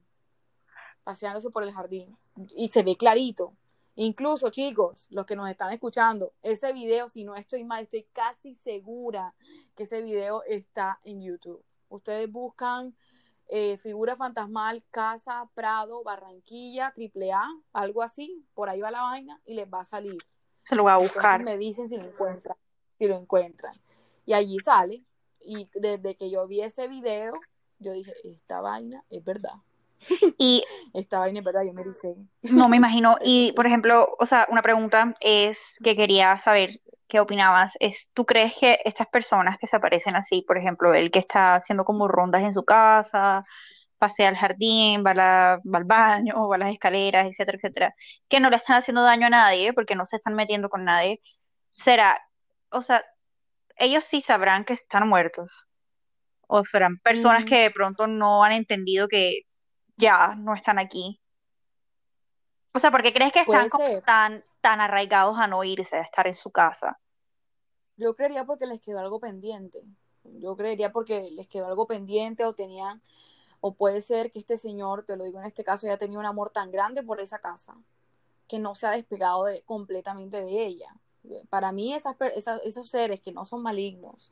paseándose 1.03 1.49
por 1.49 1.63
el 1.63 1.73
jardín. 1.73 2.15
Y 2.55 2.67
se 2.69 2.83
ve 2.83 2.95
clarito. 2.95 3.53
Incluso, 4.03 4.49
chicos, 4.49 5.05
los 5.11 5.27
que 5.27 5.35
nos 5.35 5.47
están 5.47 5.71
escuchando, 5.71 6.33
ese 6.41 6.73
video, 6.73 7.07
si 7.07 7.23
no 7.23 7.35
estoy 7.35 7.63
mal, 7.63 7.83
estoy 7.83 8.07
casi 8.11 8.55
segura 8.55 9.35
que 9.75 9.83
ese 9.83 10.01
video 10.01 10.41
está 10.47 10.99
en 11.03 11.21
YouTube. 11.21 11.63
Ustedes 11.87 12.31
buscan 12.31 12.95
eh, 13.47 13.77
figura 13.77 14.15
fantasmal, 14.15 14.83
Casa, 14.89 15.47
Prado, 15.53 16.01
Barranquilla, 16.03 16.91
Triple 16.95 17.31
A, 17.31 17.47
algo 17.73 18.01
así, 18.01 18.43
por 18.55 18.69
ahí 18.69 18.81
va 18.81 18.89
la 18.89 19.03
vaina 19.03 19.39
y 19.45 19.53
les 19.53 19.71
va 19.71 19.81
a 19.81 19.85
salir. 19.85 20.17
Se 20.63 20.75
lo 20.75 20.81
voy 20.81 20.93
a 20.93 20.95
Entonces 20.95 21.13
buscar. 21.13 21.43
me 21.43 21.59
dicen 21.59 21.87
si 21.87 21.97
lo 21.97 22.05
encuentran, 22.05 22.57
si 22.97 23.05
lo 23.05 23.15
encuentran. 23.15 23.79
Y 24.25 24.33
allí 24.33 24.57
sale. 24.57 25.03
Y 25.41 25.69
desde 25.75 26.15
que 26.15 26.31
yo 26.31 26.47
vi 26.47 26.61
ese 26.61 26.87
video, 26.87 27.33
yo 27.77 27.91
dije, 27.91 28.15
esta 28.23 28.61
vaina 28.61 29.05
es 29.11 29.23
verdad. 29.23 29.61
Y 30.37 30.63
Esta 30.93 31.19
vaina 31.19 31.39
es 31.39 31.45
verdad, 31.45 31.63
yo 31.63 31.73
me 31.73 31.83
dice. 31.83 32.15
no 32.41 32.69
me 32.69 32.77
imagino. 32.77 33.17
Y, 33.23 33.51
por 33.53 33.67
ejemplo, 33.67 34.15
o 34.19 34.25
sea, 34.25 34.47
una 34.49 34.61
pregunta 34.61 35.15
es 35.19 35.77
que 35.83 35.95
quería 35.95 36.37
saber 36.37 36.71
qué 37.07 37.19
opinabas. 37.19 37.77
Es, 37.79 38.09
¿tú 38.13 38.25
crees 38.25 38.55
que 38.59 38.79
estas 38.85 39.07
personas 39.07 39.57
que 39.59 39.67
se 39.67 39.75
aparecen 39.75 40.15
así, 40.15 40.43
por 40.47 40.57
ejemplo, 40.57 40.93
el 40.93 41.11
que 41.11 41.19
está 41.19 41.55
haciendo 41.55 41.83
como 41.85 42.07
rondas 42.07 42.43
en 42.43 42.53
su 42.53 42.63
casa, 42.63 43.43
pasea 43.97 44.29
al 44.29 44.35
jardín, 44.37 45.03
va, 45.05 45.13
la- 45.13 45.59
va 45.63 45.77
al 45.77 45.83
baño, 45.83 46.47
va 46.47 46.55
a 46.55 46.59
las 46.59 46.73
escaleras, 46.73 47.27
etcétera, 47.27 47.57
etcétera, 47.57 47.95
que 48.27 48.39
no 48.39 48.49
le 48.49 48.55
están 48.55 48.77
haciendo 48.77 49.03
daño 49.03 49.27
a 49.27 49.29
nadie 49.29 49.73
porque 49.73 49.95
no 49.95 50.05
se 50.05 50.15
están 50.15 50.33
metiendo 50.33 50.69
con 50.69 50.83
nadie, 50.85 51.21
será, 51.71 52.19
o 52.71 52.81
sea, 52.81 53.03
ellos 53.77 54.05
sí 54.05 54.21
sabrán 54.21 54.65
que 54.65 54.73
están 54.73 55.07
muertos. 55.07 55.67
O 56.47 56.65
serán 56.65 56.97
personas 56.99 57.43
Mm, 57.43 57.45
que 57.45 57.55
de 57.63 57.71
pronto 57.71 58.07
no 58.07 58.43
han 58.43 58.51
entendido 58.53 59.07
que 59.07 59.41
ya 60.01 60.35
no 60.35 60.53
están 60.55 60.79
aquí. 60.79 61.19
O 62.73 62.79
sea, 62.79 62.91
¿por 62.91 63.03
qué 63.03 63.13
crees 63.13 63.31
que 63.31 63.41
están 63.41 63.69
como 63.69 64.01
tan, 64.01 64.43
tan 64.61 64.79
arraigados 64.81 65.37
a 65.37 65.47
no 65.47 65.63
irse, 65.63 65.97
a 65.97 66.01
estar 66.01 66.27
en 66.27 66.33
su 66.33 66.51
casa? 66.51 66.99
Yo 67.97 68.15
creería 68.15 68.45
porque 68.45 68.65
les 68.65 68.81
quedó 68.81 68.99
algo 68.99 69.19
pendiente. 69.19 69.83
Yo 70.23 70.55
creería 70.55 70.91
porque 70.91 71.29
les 71.31 71.47
quedó 71.47 71.67
algo 71.67 71.85
pendiente 71.87 72.45
o 72.45 72.53
tenían, 72.53 73.01
o 73.59 73.73
puede 73.73 74.01
ser 74.01 74.31
que 74.31 74.39
este 74.39 74.57
señor, 74.57 75.03
te 75.05 75.17
lo 75.17 75.23
digo 75.23 75.39
en 75.39 75.45
este 75.45 75.63
caso, 75.63 75.87
ya 75.87 75.97
tenía 75.97 76.19
un 76.19 76.25
amor 76.25 76.49
tan 76.51 76.71
grande 76.71 77.03
por 77.03 77.19
esa 77.19 77.39
casa 77.39 77.75
que 78.47 78.59
no 78.59 78.75
se 78.75 78.87
ha 78.87 78.91
despegado 78.91 79.45
de, 79.45 79.61
completamente 79.63 80.43
de 80.43 80.65
ella. 80.65 80.95
Para 81.49 81.71
mí, 81.71 81.93
esas, 81.93 82.15
esas- 82.35 82.61
esos 82.63 82.89
seres 82.89 83.19
que 83.21 83.31
no 83.31 83.45
son 83.45 83.61
malignos 83.61 84.31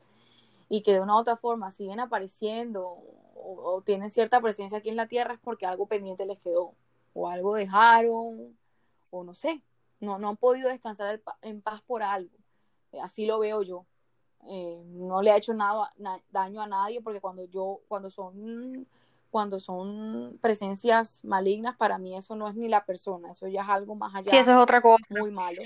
y 0.68 0.82
que 0.82 0.92
de 0.92 1.00
una 1.00 1.14
u 1.14 1.18
otra 1.18 1.36
forma 1.36 1.70
siguen 1.70 2.00
apareciendo 2.00 2.98
o, 3.42 3.76
o 3.76 3.82
tienen 3.82 4.10
cierta 4.10 4.40
presencia 4.40 4.78
aquí 4.78 4.88
en 4.90 4.96
la 4.96 5.08
tierra 5.08 5.34
es 5.34 5.40
porque 5.40 5.66
algo 5.66 5.86
pendiente 5.86 6.26
les 6.26 6.38
quedó 6.38 6.74
o 7.14 7.28
algo 7.28 7.54
dejaron 7.54 8.56
o 9.10 9.24
no 9.24 9.34
sé, 9.34 9.62
no, 10.00 10.18
no 10.18 10.28
han 10.30 10.36
podido 10.36 10.68
descansar 10.68 11.20
en 11.42 11.60
paz 11.62 11.82
por 11.82 12.02
algo. 12.02 12.30
Así 13.02 13.26
lo 13.26 13.38
veo 13.38 13.62
yo. 13.62 13.86
Eh, 14.48 14.82
no 14.86 15.20
le 15.22 15.30
ha 15.32 15.36
hecho 15.36 15.52
nada, 15.54 15.92
na- 15.98 16.20
daño 16.30 16.62
a 16.62 16.66
nadie 16.66 17.00
porque 17.02 17.20
cuando 17.20 17.44
yo, 17.46 17.80
cuando 17.88 18.08
son, 18.10 18.86
cuando 19.30 19.60
son 19.60 20.38
presencias 20.40 21.22
malignas, 21.24 21.76
para 21.76 21.98
mí 21.98 22.16
eso 22.16 22.36
no 22.36 22.48
es 22.48 22.54
ni 22.54 22.68
la 22.68 22.84
persona, 22.84 23.30
eso 23.30 23.48
ya 23.48 23.62
es 23.62 23.68
algo 23.68 23.94
más 23.94 24.12
Sí, 24.14 24.18
allá, 24.30 24.40
eso 24.40 24.52
es 24.52 24.56
otra 24.58 24.80
cosa. 24.80 25.04
muy 25.10 25.30
malo. 25.30 25.62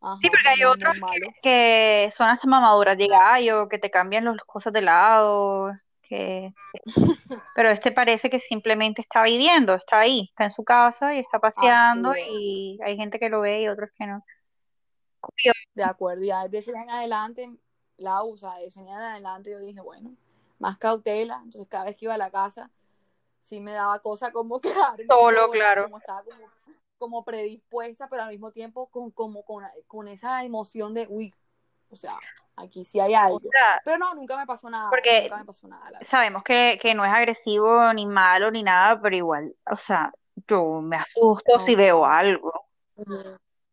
Ajá, 0.00 0.18
Sí, 0.20 0.28
porque 0.30 0.48
hay 0.48 0.64
otros 0.64 0.94
que 1.42 2.08
son 2.14 2.28
hasta 2.28 2.46
mamaduras 2.46 2.96
de 2.98 3.06
gallo, 3.08 3.68
que 3.68 3.78
te 3.78 3.90
cambian 3.90 4.24
las 4.26 4.44
cosas 4.44 4.72
de 4.72 4.82
lado, 4.82 5.72
que... 6.08 6.54
Pero 7.54 7.70
este 7.70 7.92
parece 7.92 8.30
que 8.30 8.38
simplemente 8.38 9.02
está 9.02 9.22
viviendo, 9.22 9.74
está 9.74 10.00
ahí, 10.00 10.28
está 10.30 10.44
en 10.44 10.50
su 10.50 10.64
casa 10.64 11.14
y 11.14 11.20
está 11.20 11.38
paseando 11.38 12.14
y 12.16 12.78
hay 12.84 12.96
gente 12.96 13.18
que 13.18 13.28
lo 13.28 13.40
ve 13.40 13.62
y 13.62 13.68
otros 13.68 13.90
que 13.96 14.06
no. 14.06 14.24
Curioso. 15.20 15.58
de 15.74 15.84
acuerdo. 15.84 16.24
Ya 16.24 16.48
desde 16.48 16.72
en 16.72 16.90
adelante, 16.90 17.50
la 17.96 18.22
usa, 18.22 18.56
de 18.56 18.66
ese 18.66 18.82
día 18.82 18.94
en 18.94 19.00
adelante 19.00 19.50
yo 19.50 19.58
dije, 19.58 19.80
bueno, 19.80 20.14
más 20.58 20.78
cautela. 20.78 21.40
Entonces 21.44 21.68
cada 21.68 21.84
vez 21.84 21.96
que 21.96 22.06
iba 22.06 22.14
a 22.14 22.18
la 22.18 22.30
casa, 22.30 22.70
sí 23.42 23.60
me 23.60 23.72
daba 23.72 23.98
cosa 24.00 24.32
como 24.32 24.60
quedarme 24.60 25.04
Solo, 25.06 25.50
claro. 25.50 25.84
como 25.84 25.98
estaba 25.98 26.22
como, 26.22 26.46
como 26.98 27.24
predispuesta, 27.24 28.08
pero 28.08 28.22
al 28.22 28.30
mismo 28.30 28.52
tiempo 28.52 28.86
con, 28.86 29.10
como 29.10 29.44
con, 29.44 29.64
con 29.86 30.08
esa 30.08 30.44
emoción 30.44 30.94
de, 30.94 31.06
uy, 31.08 31.34
o 31.90 31.96
sea, 31.96 32.18
aquí 32.58 32.84
sí 32.84 33.00
hay 33.00 33.14
O 33.14 33.18
algo. 33.18 33.40
sea, 33.40 33.80
Pero 33.84 33.98
no, 33.98 34.14
nunca 34.14 34.36
me 34.36 34.46
pasó 34.46 34.68
nada, 34.70 34.90
porque 34.90 35.22
nunca 35.22 35.36
me 35.38 35.44
pasó 35.44 35.68
nada, 35.68 35.90
la 35.90 36.04
sabemos 36.04 36.42
que, 36.42 36.78
que 36.80 36.94
no 36.94 37.04
es 37.04 37.12
agresivo 37.12 37.92
ni 37.92 38.06
malo 38.06 38.50
ni 38.50 38.62
nada, 38.62 39.00
pero 39.00 39.16
igual, 39.16 39.54
o 39.70 39.76
sea, 39.76 40.12
yo 40.46 40.80
me 40.80 40.96
asusto 40.96 41.58
si 41.60 41.74
veo 41.74 42.04
algo. 42.04 42.52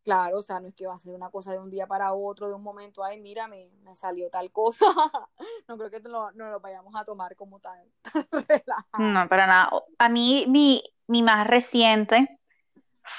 Claro, 0.03 0.37
o 0.37 0.41
sea, 0.43 0.59
no 0.59 0.67
es 0.67 0.75
que 0.75 0.85
va 0.85 0.93
a 0.93 0.99
ser 0.99 1.15
una 1.15 1.31
cosa 1.31 1.51
de 1.51 1.57
un 1.57 1.71
día 1.71 1.87
para 1.87 2.13
otro, 2.13 2.47
de 2.47 2.53
un 2.53 2.61
momento, 2.61 3.03
ay, 3.03 3.19
mira, 3.19 3.47
me, 3.47 3.71
me 3.81 3.95
salió 3.95 4.29
tal 4.29 4.51
cosa. 4.51 4.85
No 5.67 5.77
creo 5.77 5.89
que 5.89 5.99
lo, 6.07 6.31
no 6.33 6.51
lo 6.51 6.59
vayamos 6.59 6.93
a 6.95 7.03
tomar 7.03 7.35
como 7.35 7.59
tan, 7.59 7.79
tan 8.03 8.27
relajado. 8.47 9.03
No, 9.03 9.27
para 9.27 9.47
nada. 9.47 9.71
A 9.97 10.09
mí, 10.09 10.45
mi, 10.47 10.83
mi 11.07 11.23
más 11.23 11.47
reciente 11.47 12.39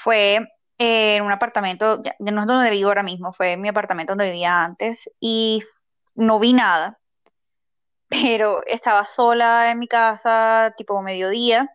fue 0.03 0.47
en 0.77 1.23
un 1.23 1.31
apartamento, 1.31 2.01
ya, 2.03 2.15
no 2.19 2.41
es 2.41 2.47
donde 2.47 2.69
vivo 2.69 2.89
ahora 2.89 3.03
mismo, 3.03 3.33
fue 3.33 3.53
en 3.53 3.61
mi 3.61 3.69
apartamento 3.69 4.11
donde 4.11 4.25
vivía 4.25 4.63
antes 4.63 5.09
y 5.19 5.63
no 6.15 6.39
vi 6.39 6.53
nada, 6.53 6.99
pero 8.09 8.65
estaba 8.65 9.05
sola 9.05 9.71
en 9.71 9.79
mi 9.79 9.87
casa, 9.87 10.73
tipo 10.77 11.01
mediodía. 11.01 11.69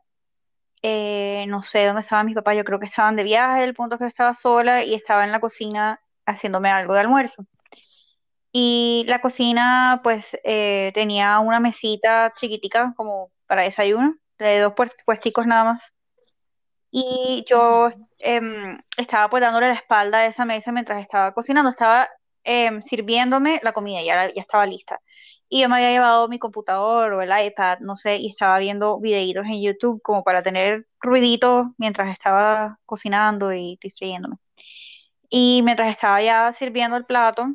Eh, 0.82 1.46
no 1.48 1.62
sé 1.62 1.86
dónde 1.86 2.02
estaban 2.02 2.26
mis 2.26 2.34
papás, 2.34 2.56
yo 2.56 2.64
creo 2.64 2.80
que 2.80 2.86
estaban 2.86 3.16
de 3.16 3.22
viaje, 3.24 3.64
el 3.64 3.74
punto 3.74 3.96
es 3.96 4.00
que 4.00 4.06
estaba 4.08 4.34
sola 4.34 4.84
y 4.84 4.94
estaba 4.94 5.24
en 5.24 5.32
la 5.32 5.40
cocina 5.40 6.00
haciéndome 6.26 6.70
algo 6.70 6.94
de 6.94 7.00
almuerzo. 7.00 7.46
Y 8.52 9.04
la 9.08 9.20
cocina, 9.20 10.00
pues, 10.02 10.36
eh, 10.44 10.90
tenía 10.94 11.38
una 11.40 11.60
mesita 11.60 12.32
chiquitica 12.36 12.92
como 12.96 13.30
para 13.46 13.62
desayuno, 13.62 14.16
de 14.38 14.60
dos 14.60 14.74
pues- 14.76 14.96
puesticos 15.06 15.46
nada 15.46 15.64
más. 15.64 15.92
Y 16.92 17.44
yo 17.48 17.90
em, 18.18 18.78
estaba 18.98 19.30
pues 19.30 19.40
dándole 19.40 19.68
la 19.68 19.74
espalda 19.74 20.18
a 20.18 20.26
esa 20.26 20.44
mesa 20.44 20.72
mientras 20.72 21.00
estaba 21.00 21.32
cocinando, 21.32 21.70
estaba 21.70 22.08
em, 22.44 22.82
sirviéndome 22.82 23.60
la 23.62 23.72
comida, 23.72 24.02
ya, 24.02 24.32
ya 24.32 24.40
estaba 24.42 24.66
lista. 24.66 25.00
Y 25.48 25.62
yo 25.62 25.68
me 25.68 25.76
había 25.76 25.90
llevado 25.90 26.28
mi 26.28 26.38
computador 26.38 27.12
o 27.14 27.22
el 27.22 27.30
iPad, 27.46 27.80
no 27.80 27.96
sé, 27.96 28.16
y 28.18 28.28
estaba 28.30 28.58
viendo 28.58 29.00
videitos 29.00 29.46
en 29.46 29.62
YouTube 29.62 30.02
como 30.02 30.24
para 30.24 30.42
tener 30.42 30.86
ruiditos 31.00 31.66
mientras 31.78 32.10
estaba 32.12 32.78
cocinando 32.86 33.52
y 33.52 33.78
distrayéndome. 33.82 34.36
Y 35.30 35.62
mientras 35.64 35.90
estaba 35.90 36.22
ya 36.22 36.52
sirviendo 36.52 36.96
el 36.96 37.06
plato, 37.06 37.48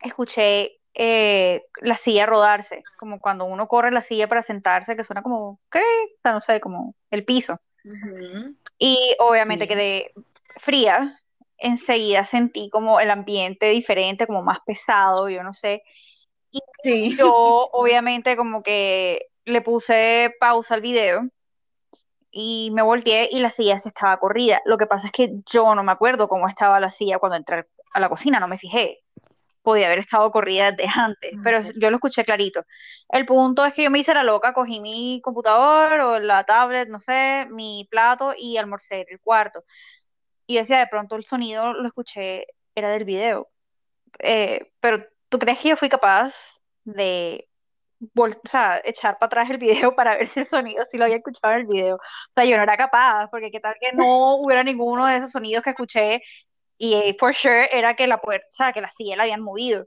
escuché 0.00 0.78
eh, 0.94 1.66
la 1.82 1.96
silla 1.96 2.26
rodarse, 2.26 2.82
como 2.98 3.20
cuando 3.20 3.44
uno 3.44 3.68
corre 3.68 3.90
la 3.90 4.00
silla 4.00 4.28
para 4.28 4.42
sentarse, 4.42 4.96
que 4.96 5.04
suena 5.04 5.22
como, 5.22 5.60
sea, 6.22 6.32
no 6.32 6.40
sé, 6.40 6.60
como 6.60 6.94
el 7.10 7.24
piso. 7.24 7.60
Y 8.78 9.16
obviamente 9.18 9.64
Sí. 9.64 9.68
quedé 9.68 10.12
fría. 10.56 11.18
Enseguida 11.58 12.24
sentí 12.24 12.68
como 12.70 13.00
el 13.00 13.10
ambiente 13.10 13.70
diferente, 13.70 14.26
como 14.26 14.42
más 14.42 14.58
pesado, 14.66 15.28
yo 15.28 15.42
no 15.42 15.52
sé. 15.52 15.82
Y 16.50 16.60
Sí. 16.82 17.16
yo 17.16 17.30
obviamente 17.72 18.36
como 18.36 18.62
que 18.62 19.26
le 19.44 19.62
puse 19.62 20.34
pausa 20.40 20.74
al 20.74 20.80
video 20.82 21.28
y 22.30 22.70
me 22.74 22.82
volteé 22.82 23.28
y 23.32 23.38
la 23.38 23.50
silla 23.50 23.78
se 23.78 23.88
estaba 23.88 24.18
corrida. 24.18 24.60
Lo 24.66 24.76
que 24.76 24.86
pasa 24.86 25.06
es 25.06 25.12
que 25.12 25.30
yo 25.46 25.74
no 25.74 25.82
me 25.82 25.92
acuerdo 25.92 26.28
cómo 26.28 26.48
estaba 26.48 26.80
la 26.80 26.90
silla 26.90 27.18
cuando 27.18 27.36
entré 27.36 27.66
a 27.92 28.00
la 28.00 28.08
cocina, 28.08 28.40
no 28.40 28.48
me 28.48 28.58
fijé. 28.58 29.02
Podía 29.66 29.86
haber 29.86 29.98
estado 29.98 30.30
corrida 30.30 30.70
desde 30.70 30.88
antes, 30.94 31.32
pero 31.42 31.58
Ok. 31.58 31.64
yo 31.76 31.90
lo 31.90 31.96
escuché 31.96 32.24
clarito. 32.24 32.62
El 33.08 33.26
punto 33.26 33.64
es 33.64 33.74
que 33.74 33.82
yo 33.82 33.90
me 33.90 33.98
hice 33.98 34.14
la 34.14 34.22
loca, 34.22 34.52
cogí 34.52 34.78
mi 34.80 35.20
computador 35.24 35.98
o 36.00 36.20
la 36.20 36.44
tablet, 36.44 36.88
no 36.88 37.00
sé, 37.00 37.48
mi 37.50 37.88
plato 37.90 38.32
y 38.38 38.58
almorcé 38.58 39.00
en 39.00 39.06
el 39.10 39.20
cuarto. 39.20 39.64
Y 40.46 40.56
decía, 40.58 40.78
de 40.78 40.86
pronto 40.86 41.16
el 41.16 41.24
sonido 41.24 41.72
lo 41.72 41.84
escuché, 41.88 42.46
era 42.76 42.90
del 42.90 43.04
video. 43.04 43.48
Eh, 44.20 44.70
pero 44.80 45.04
¿tú 45.28 45.40
crees 45.40 45.58
que 45.60 45.70
yo 45.70 45.76
fui 45.76 45.88
capaz 45.88 46.60
de 46.84 47.48
o 48.16 48.28
sea, 48.48 48.80
echar 48.84 49.18
para 49.18 49.26
atrás 49.26 49.50
el 49.50 49.58
video 49.58 49.94
para 49.96 50.16
ver 50.16 50.28
si 50.28 50.40
el 50.40 50.46
sonido, 50.46 50.84
si 50.88 50.96
lo 50.98 51.04
había 51.04 51.16
escuchado 51.16 51.54
en 51.54 51.60
el 51.62 51.66
video. 51.66 51.96
O 51.96 52.00
sea, 52.30 52.44
yo 52.44 52.56
no 52.56 52.62
era 52.62 52.76
capaz, 52.76 53.28
porque 53.30 53.50
qué 53.50 53.58
tal 53.60 53.74
que 53.80 53.92
no 53.92 54.36
hubiera 54.36 54.62
ninguno 54.62 55.06
de 55.06 55.16
esos 55.16 55.32
sonidos 55.32 55.64
que 55.64 55.70
escuché 55.70 56.22
y 56.78 56.94
eh, 56.94 57.16
for 57.18 57.34
sure 57.34 57.68
era 57.72 57.94
que 57.96 58.06
la 58.06 58.20
puerta, 58.20 58.46
o 58.48 58.52
sea, 58.52 58.72
que 58.72 58.80
la 58.80 58.90
silla 58.90 59.16
la 59.16 59.24
habían 59.24 59.42
movido. 59.42 59.86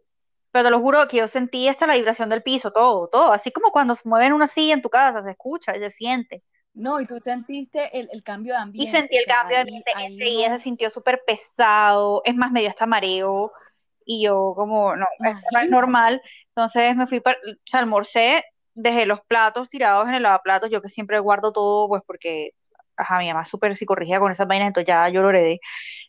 Pero 0.51 0.65
te 0.65 0.71
lo 0.71 0.79
juro 0.79 1.07
que 1.07 1.17
yo 1.17 1.27
sentí 1.27 1.67
hasta 1.67 1.85
la 1.87 1.95
vibración 1.95 2.29
del 2.29 2.41
piso, 2.43 2.71
todo, 2.71 3.07
todo, 3.07 3.31
así 3.31 3.51
como 3.51 3.71
cuando 3.71 3.95
se 3.95 4.07
mueven 4.09 4.33
una 4.33 4.47
silla 4.47 4.73
en 4.73 4.81
tu 4.81 4.89
casa, 4.89 5.21
se 5.21 5.31
escucha 5.31 5.75
y 5.77 5.79
se 5.79 5.91
siente. 5.91 6.43
No, 6.73 6.99
y 7.01 7.05
tú 7.05 7.19
sentiste 7.19 7.97
el, 7.99 8.09
el 8.11 8.23
cambio 8.23 8.53
de 8.53 8.59
Y 8.59 8.63
ambiente, 8.63 8.91
sentí 8.91 9.17
o 9.17 9.19
el 9.19 9.25
sea, 9.25 9.35
cambio 9.37 9.55
de 9.57 9.61
ambiente, 9.61 9.91
ahí 9.95 10.05
enseguida 10.13 10.57
se 10.57 10.63
sintió 10.63 10.89
súper 10.89 11.21
pesado, 11.25 12.21
es 12.25 12.35
más, 12.35 12.51
me 12.51 12.61
dio 12.61 12.69
hasta 12.69 12.85
mareo, 12.85 13.51
y 14.05 14.23
yo 14.23 14.53
como, 14.55 14.95
no, 14.95 15.05
es 15.19 15.69
normal, 15.69 16.21
entonces 16.47 16.95
me 16.95 17.05
fui, 17.05 17.19
para, 17.19 17.37
o 17.37 17.55
sea, 17.65 17.81
almorcé, 17.81 18.43
dejé 18.73 19.05
los 19.05 19.19
platos 19.21 19.69
tirados 19.69 20.07
en 20.07 20.15
el 20.15 20.23
lavaplatos, 20.23 20.71
yo 20.71 20.81
que 20.81 20.89
siempre 20.89 21.19
guardo 21.19 21.51
todo, 21.51 21.87
pues 21.87 22.01
porque, 22.05 22.51
ajá, 22.99 23.19
mi 23.19 23.27
mamá 23.27 23.45
súper 23.45 23.75
psicorrígida 23.75 24.19
con 24.19 24.31
esas 24.31 24.47
vainas, 24.47 24.67
entonces 24.67 24.87
ya 24.87 25.07
yo 25.09 25.21
lo 25.21 25.29
heredé, 25.29 25.59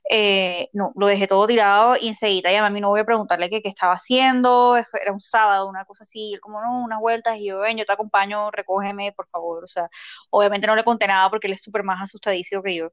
eh, 0.08 0.68
no, 0.72 0.92
lo 0.96 1.06
dejé 1.06 1.26
todo 1.28 1.46
tirado 1.46 1.96
y 1.96 2.08
enseguida 2.08 2.50
llamé 2.50 2.66
a 2.66 2.70
mi 2.70 2.80
novio 2.80 3.02
a 3.02 3.06
preguntarle 3.06 3.48
qué, 3.48 3.60
estaba 3.64 3.94
haciendo, 3.94 4.76
era 4.76 5.12
un 5.12 5.20
sábado, 5.20 5.68
una 5.68 5.84
cosa 5.84 6.02
así, 6.02 6.36
como, 6.40 6.60
no, 6.60 6.82
unas 6.82 6.98
vueltas, 7.00 7.36
y 7.38 7.46
yo, 7.46 7.60
ven, 7.60 7.76
yo 7.76 7.86
te 7.86 7.92
acompaño, 7.92 8.50
recógeme, 8.50 9.12
por 9.12 9.28
favor, 9.28 9.64
o 9.64 9.66
sea, 9.68 9.88
obviamente 10.30 10.66
no 10.66 10.74
le 10.74 10.84
conté 10.84 11.06
nada 11.06 11.30
porque 11.30 11.46
él 11.46 11.52
es 11.52 11.62
súper 11.62 11.84
más 11.84 12.02
asustadísimo 12.02 12.62
que 12.62 12.74
yo, 12.74 12.90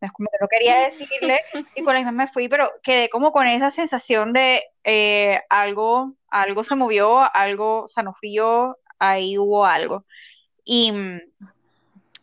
no 0.00 0.48
quería 0.48 0.84
decirle, 0.84 1.38
y 1.76 1.82
con 1.82 1.94
la 1.94 2.00
misma 2.00 2.12
me 2.12 2.28
fui, 2.28 2.48
pero 2.48 2.70
quedé 2.82 3.08
como 3.08 3.32
con 3.32 3.46
esa 3.46 3.70
sensación 3.70 4.32
de 4.32 4.62
eh, 4.84 5.40
algo, 5.48 6.14
algo 6.28 6.64
se 6.64 6.76
movió, 6.76 7.20
algo, 7.34 7.82
o 7.82 7.88
sea, 7.88 8.02
no 8.02 8.14
fui 8.14 8.34
yo, 8.34 8.76
ahí 8.98 9.36
hubo 9.36 9.66
algo, 9.66 10.04
y... 10.64 10.92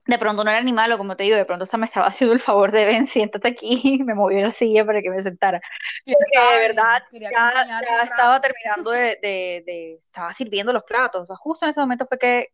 de 0.09 0.17
pronto 0.17 0.43
no 0.43 0.49
era 0.49 0.61
ni 0.63 0.73
malo, 0.73 0.97
como 0.97 1.15
te 1.15 1.23
digo, 1.23 1.35
de 1.37 1.45
pronto 1.45 1.65
hasta 1.65 1.77
me 1.77 1.85
estaba 1.85 2.07
haciendo 2.07 2.33
el 2.33 2.39
favor 2.39 2.71
de 2.71 2.85
ven, 2.85 3.05
siéntate 3.05 3.47
aquí, 3.47 4.01
me 4.05 4.15
movió 4.15 4.41
la 4.41 4.51
silla 4.51 4.83
para 4.83 5.01
que 5.03 5.11
me 5.11 5.21
sentara. 5.21 5.61
¿Quién 6.03 6.17
Porque 6.19 6.53
de 6.55 6.67
verdad 6.67 7.03
ya, 7.11 7.29
ya 7.29 8.01
estaba 8.03 8.41
terminando 8.41 8.89
de, 8.89 9.19
de, 9.21 9.63
de- 9.65 9.93
estaba 9.99 10.33
sirviendo 10.33 10.73
los 10.73 10.83
platos. 10.83 11.21
O 11.21 11.25
sea, 11.27 11.35
justo 11.35 11.65
en 11.65 11.69
ese 11.69 11.79
momento 11.79 12.07
fue 12.07 12.17
que 12.17 12.47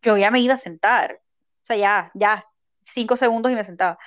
yo 0.00 0.16
ya 0.16 0.30
me 0.30 0.40
iba 0.40 0.54
a 0.54 0.56
sentar. 0.56 1.20
O 1.62 1.64
sea, 1.64 1.76
ya, 1.76 2.10
ya, 2.14 2.46
cinco 2.82 3.16
segundos 3.16 3.50
y 3.50 3.56
me 3.56 3.64
sentaba. 3.64 3.98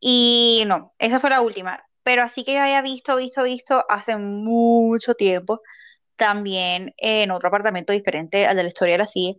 Y 0.00 0.64
no, 0.66 0.94
esa 0.98 1.20
fue 1.20 1.28
la 1.28 1.42
última. 1.42 1.84
Pero 2.02 2.22
así 2.22 2.42
que 2.42 2.54
yo 2.54 2.60
había 2.62 2.80
visto, 2.80 3.16
visto, 3.16 3.42
visto 3.42 3.84
hace 3.90 4.16
mucho 4.16 5.14
tiempo, 5.14 5.60
también 6.16 6.94
en 6.96 7.30
otro 7.32 7.48
apartamento 7.48 7.92
diferente 7.92 8.46
al 8.46 8.56
de 8.56 8.62
la 8.62 8.68
historia 8.68 8.94
de 8.94 8.98
la 8.98 9.06
silla 9.06 9.36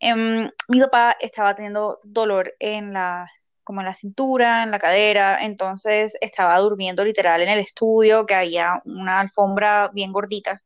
Em, 0.00 0.50
mi 0.68 0.80
papá 0.80 1.16
estaba 1.20 1.54
teniendo 1.54 2.00
dolor 2.04 2.54
en 2.58 2.92
la, 2.94 3.30
como 3.64 3.80
en 3.82 3.86
la 3.86 3.94
cintura, 3.94 4.62
en 4.64 4.70
la 4.72 4.78
cadera, 4.80 5.44
entonces 5.44 6.16
estaba 6.20 6.58
durmiendo 6.58 7.04
literal 7.04 7.42
en 7.42 7.50
el 7.50 7.60
estudio, 7.60 8.26
que 8.26 8.34
había 8.34 8.82
una 8.86 9.20
alfombra 9.20 9.90
bien 9.92 10.12
gordita. 10.12 10.62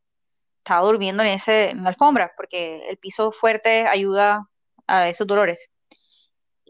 Estaba 0.59 0.87
durmiendo 0.87 1.23
en 1.25 1.31
ese, 1.31 1.71
en 1.71 1.85
la 1.85 1.91
alfombra, 1.91 2.33
porque 2.37 2.89
el 2.89 2.99
piso 2.99 3.33
fuerte 3.33 3.87
ayuda 3.89 4.49
a 4.89 5.09
esos 5.09 5.27
dolores. 5.27 5.71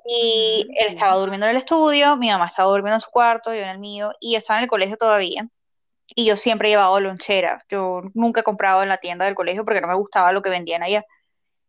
Y 0.06 0.66
Ujú, 0.66 0.74
él 0.74 0.88
estaba 0.88 1.16
durmiendo 1.16 1.46
en 1.46 1.52
el 1.52 1.56
estudio, 1.58 2.16
mi 2.16 2.28
mamá 2.30 2.46
estaba 2.46 2.68
durmiendo 2.70 2.96
en 2.96 3.00
su 3.00 3.10
cuarto, 3.10 3.54
yo 3.54 3.60
en 3.60 3.68
el 3.70 3.78
mío, 3.78 4.12
y 4.20 4.36
estaba 4.36 4.58
en 4.58 4.64
el 4.64 4.68
colegio 4.68 4.96
todavía. 4.96 5.48
Y 6.08 6.26
yo 6.26 6.36
siempre 6.36 6.68
he 6.68 6.72
llevado 6.72 7.00
lonchera. 7.00 7.64
Yo 7.70 8.02
nunca 8.14 8.40
he 8.42 8.44
comprado 8.44 8.82
en 8.82 8.88
la 8.90 8.98
tienda 8.98 9.26
del 9.26 9.34
colegio 9.36 9.64
porque 9.64 9.80
no 9.82 9.88
me 9.88 9.94
gustaba 9.96 10.32
lo 10.32 10.42
que 10.42 10.50
vendían 10.50 10.82
allá. 10.82 11.04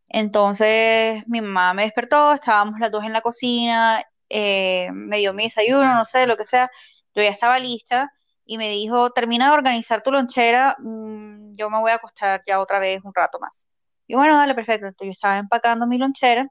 Entonces 0.10 1.24
mi 1.28 1.42
mamá 1.42 1.74
me 1.74 1.84
despertó, 1.84 2.34
estábamos 2.34 2.80
las 2.80 2.92
dos 2.92 3.04
en 3.04 3.14
la 3.14 3.22
cocina, 3.22 4.04
eh, 4.30 4.90
me 4.94 5.20
dio 5.20 5.34
mi 5.34 5.44
desayuno, 5.46 5.96
no 5.96 6.06
sé, 6.06 6.28
lo 6.28 6.38
que 6.38 6.46
sea. 6.46 6.70
Yo 7.16 7.24
ya 7.24 7.30
estaba 7.30 7.60
lista 7.60 8.12
y 8.46 8.58
me 8.58 8.70
dijo, 8.70 9.12
termina 9.12 9.48
de 9.48 9.54
organizar 9.54 10.04
tu 10.04 10.12
lonchera, 10.12 10.76
mm, 10.80 11.54
yo 11.56 11.70
me 11.70 11.80
voy 11.80 11.92
a 11.92 11.96
acostar 11.96 12.44
ya 12.48 12.60
otra 12.60 12.80
vez 12.80 13.04
un 13.04 13.14
rato 13.14 13.40
más. 13.40 13.68
Y 14.08 14.16
bueno, 14.16 14.38
dale, 14.38 14.54
perfecto. 14.56 14.88
Entonces 14.88 15.08
yo 15.08 15.12
estaba 15.12 15.38
empacando 15.38 15.88
mi 15.88 15.98
lonchera 15.98 16.48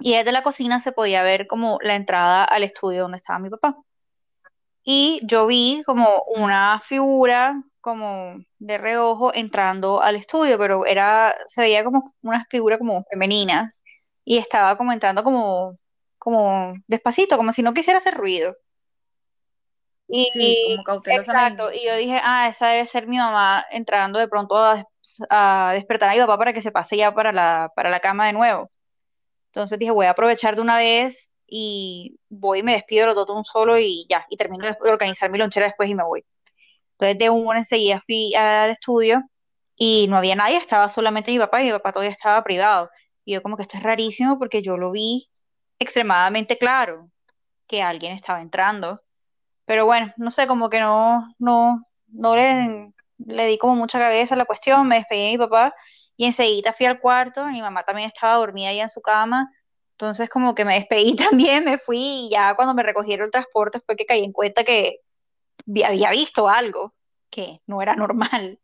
y 0.00 0.14
desde 0.16 0.32
la 0.32 0.42
cocina 0.42 0.80
se 0.80 0.92
podía 0.92 1.22
ver 1.22 1.46
como 1.46 1.78
la 1.82 1.96
entrada 1.96 2.44
al 2.44 2.64
estudio 2.64 3.02
donde 3.02 3.18
estaba 3.18 3.38
mi 3.38 3.50
papá. 3.50 3.76
Y 4.90 5.20
yo 5.22 5.46
vi 5.46 5.82
como 5.84 6.22
una 6.34 6.80
figura 6.80 7.62
como 7.82 8.38
de 8.58 8.78
reojo 8.78 9.34
entrando 9.34 10.00
al 10.00 10.16
estudio, 10.16 10.56
pero 10.56 10.86
era, 10.86 11.36
se 11.46 11.60
veía 11.60 11.84
como 11.84 12.14
una 12.22 12.46
figura 12.48 12.78
como 12.78 13.04
femenina 13.10 13.74
y 14.24 14.38
estaba 14.38 14.78
comentando 14.78 15.22
como, 15.22 15.76
como 16.16 16.72
despacito, 16.86 17.36
como 17.36 17.52
si 17.52 17.62
no 17.62 17.74
quisiera 17.74 17.98
hacer 17.98 18.14
ruido. 18.14 18.56
Sí, 20.08 20.38
Y 20.40 20.76
como 20.78 21.02
exacto, 21.04 21.70
y 21.70 21.84
yo 21.84 21.94
dije, 21.96 22.18
ah, 22.24 22.48
esa 22.48 22.68
debe 22.68 22.86
ser 22.86 23.06
mi 23.06 23.18
mamá 23.18 23.66
entrando 23.70 24.18
de 24.18 24.28
pronto 24.28 24.56
a, 24.56 24.86
a 25.28 25.72
despertar 25.74 26.08
a 26.08 26.14
mi 26.14 26.20
papá 26.20 26.38
para 26.38 26.54
que 26.54 26.62
se 26.62 26.72
pase 26.72 26.96
ya 26.96 27.12
para 27.12 27.32
la, 27.32 27.70
para 27.76 27.90
la 27.90 28.00
cama 28.00 28.26
de 28.26 28.32
nuevo. 28.32 28.70
Entonces 29.48 29.78
dije, 29.78 29.90
voy 29.90 30.06
a 30.06 30.12
aprovechar 30.12 30.56
de 30.56 30.62
una 30.62 30.78
vez 30.78 31.27
y 31.48 32.18
voy 32.28 32.60
y 32.60 32.62
me 32.62 32.74
despido 32.74 33.02
de 33.08 33.14
los 33.14 33.26
dos 33.26 33.36
un 33.36 33.44
solo 33.44 33.78
y 33.78 34.06
ya, 34.08 34.26
y 34.30 34.36
termino 34.36 34.66
de 34.66 34.76
organizar 34.90 35.30
mi 35.30 35.38
lonchera 35.38 35.66
después 35.66 35.88
y 35.90 35.94
me 35.94 36.04
voy. 36.04 36.24
Entonces 36.92 37.18
de 37.18 37.30
una 37.30 37.58
enseguida 37.60 38.02
fui 38.06 38.34
al 38.34 38.70
estudio 38.70 39.22
y 39.76 40.08
no 40.08 40.16
había 40.18 40.36
nadie, 40.36 40.56
estaba 40.58 40.90
solamente 40.90 41.30
mi 41.32 41.38
papá 41.38 41.62
y 41.62 41.66
mi 41.66 41.72
papá 41.72 41.92
todavía 41.92 42.12
estaba 42.12 42.42
privado. 42.44 42.90
Y 43.24 43.34
yo 43.34 43.42
como 43.42 43.56
que 43.56 43.62
esto 43.62 43.76
es 43.78 43.82
rarísimo 43.82 44.38
porque 44.38 44.62
yo 44.62 44.76
lo 44.76 44.90
vi 44.90 45.28
extremadamente 45.78 46.58
claro 46.58 47.10
que 47.66 47.82
alguien 47.82 48.12
estaba 48.14 48.42
entrando. 48.42 49.02
Pero 49.66 49.86
bueno, 49.86 50.12
no 50.16 50.30
sé, 50.30 50.46
como 50.46 50.70
que 50.70 50.80
no, 50.80 51.34
no, 51.38 51.82
no 52.08 52.36
le, 52.36 52.92
le 53.18 53.46
di 53.46 53.58
como 53.58 53.76
mucha 53.76 53.98
cabeza 53.98 54.34
a 54.34 54.38
la 54.38 54.46
cuestión, 54.46 54.88
me 54.88 54.96
despedí 54.96 55.24
de 55.24 55.30
mi 55.32 55.38
papá 55.38 55.74
y 56.16 56.26
enseguida 56.26 56.72
fui 56.72 56.86
al 56.86 57.00
cuarto, 57.00 57.46
mi 57.46 57.62
mamá 57.62 57.84
también 57.84 58.08
estaba 58.08 58.34
dormida 58.36 58.70
ahí 58.70 58.80
en 58.80 58.88
su 58.88 59.00
cama, 59.00 59.50
entonces 59.98 60.30
como 60.30 60.54
que 60.54 60.64
me 60.64 60.74
despedí 60.74 61.16
también, 61.16 61.64
me 61.64 61.78
fui 61.78 61.98
y 61.98 62.30
ya 62.30 62.54
cuando 62.54 62.72
me 62.72 62.84
recogieron 62.84 63.26
el 63.26 63.32
transporte 63.32 63.80
fue 63.80 63.96
que 63.96 64.06
caí 64.06 64.22
en 64.22 64.32
cuenta 64.32 64.62
que 64.62 65.00
había 65.84 66.10
visto 66.10 66.48
algo 66.48 66.94
que 67.28 67.60
no 67.66 67.82
era 67.82 67.96
normal. 67.96 68.60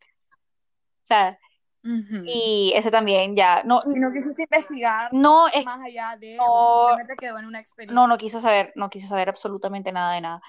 O 1.02 1.06
sea, 1.06 1.38
y 1.82 2.72
ese 2.74 2.90
también 2.90 3.36
ya, 3.36 3.62
no, 3.64 3.82
¿Y 3.84 3.98
no 3.98 4.10
quisiste 4.10 4.44
investigar 4.44 5.12
no, 5.12 5.48
es, 5.48 5.66
más 5.66 5.80
allá 5.84 6.16
de, 6.18 6.36
no, 6.36 6.86
simplemente 6.88 7.16
quedó 7.16 7.38
en 7.38 7.44
una 7.46 7.58
no, 7.58 7.62
experiencia? 7.62 8.06
no 8.06 8.16
quiso 8.16 8.40
saber, 8.40 8.72
no 8.76 8.88
quiso 8.88 9.08
saber 9.08 9.28
absolutamente 9.28 9.92
nada 9.92 10.14
de 10.14 10.20
nada. 10.20 10.40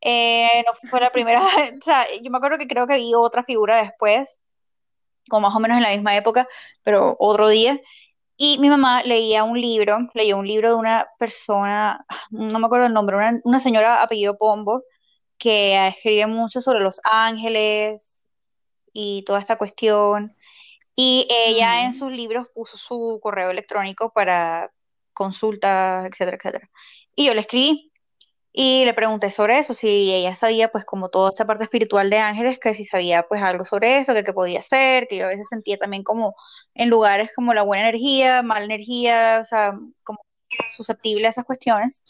Eh, 0.00 0.62
no 0.64 0.88
fue 0.88 1.00
la 1.00 1.10
primera, 1.10 1.40
o 1.80 1.82
sea, 1.82 2.06
yo 2.22 2.30
me 2.30 2.36
acuerdo 2.36 2.58
que 2.58 2.68
creo 2.68 2.86
que 2.86 2.96
vi 2.96 3.14
otra 3.14 3.42
figura 3.42 3.78
después, 3.78 4.40
como 5.28 5.48
más 5.48 5.56
o 5.56 5.60
menos 5.60 5.78
en 5.78 5.82
la 5.82 5.90
misma 5.90 6.16
época, 6.16 6.46
pero 6.84 7.16
otro 7.18 7.48
día. 7.48 7.80
Y 8.36 8.58
mi 8.58 8.68
mamá 8.68 9.02
leía 9.02 9.44
un 9.44 9.60
libro, 9.60 10.10
leyó 10.14 10.36
un 10.36 10.46
libro 10.46 10.68
de 10.68 10.74
una 10.74 11.08
persona, 11.18 12.04
no 12.30 12.58
me 12.58 12.66
acuerdo 12.66 12.86
el 12.86 12.92
nombre, 12.92 13.16
una, 13.16 13.40
una 13.44 13.60
señora 13.60 14.02
apellido 14.02 14.36
Pombo, 14.36 14.82
que 15.38 15.88
escribe 15.88 16.26
mucho 16.26 16.60
sobre 16.60 16.80
los 16.80 17.00
ángeles 17.04 18.28
y 18.92 19.22
toda 19.24 19.40
esta 19.40 19.56
cuestión. 19.56 20.36
Y 20.94 21.26
ella 21.30 21.82
en 21.82 21.90
Ujú. 21.90 21.98
sus 21.98 22.12
libros 22.12 22.46
puso 22.54 22.76
su 22.78 23.20
correo 23.22 23.50
electrónico 23.50 24.12
para 24.12 24.70
consultas, 25.12 26.06
etcétera, 26.06 26.36
etcétera. 26.38 26.70
Y 27.14 27.26
yo 27.26 27.34
le 27.34 27.40
escribí. 27.40 27.92
Y 28.58 28.86
le 28.86 28.94
pregunté 28.94 29.30
sobre 29.30 29.58
eso, 29.58 29.74
si 29.74 29.86
ella 30.14 30.34
sabía 30.34 30.72
pues 30.72 30.86
como 30.86 31.10
toda 31.10 31.28
esta 31.28 31.44
parte 31.44 31.64
espiritual 31.64 32.08
de 32.08 32.18
ángeles, 32.18 32.58
que 32.58 32.74
si 32.74 32.86
sabía 32.86 33.24
pues 33.28 33.42
algo 33.42 33.66
sobre 33.66 33.98
eso, 33.98 34.14
que 34.14 34.24
qué 34.24 34.32
podía 34.32 34.60
hacer, 34.60 35.08
que 35.08 35.18
yo 35.18 35.26
a 35.26 35.28
veces 35.28 35.48
sentía 35.48 35.76
también 35.76 36.02
como 36.02 36.34
en 36.76 36.90
lugares 36.90 37.30
como 37.34 37.54
la 37.54 37.62
buena 37.62 37.88
energía, 37.88 38.42
mala 38.42 38.66
energía, 38.66 39.38
o 39.40 39.44
sea, 39.44 39.78
como 40.04 40.18
susceptible 40.76 41.26
a 41.26 41.30
esas 41.30 41.44
cuestiones, 41.44 42.02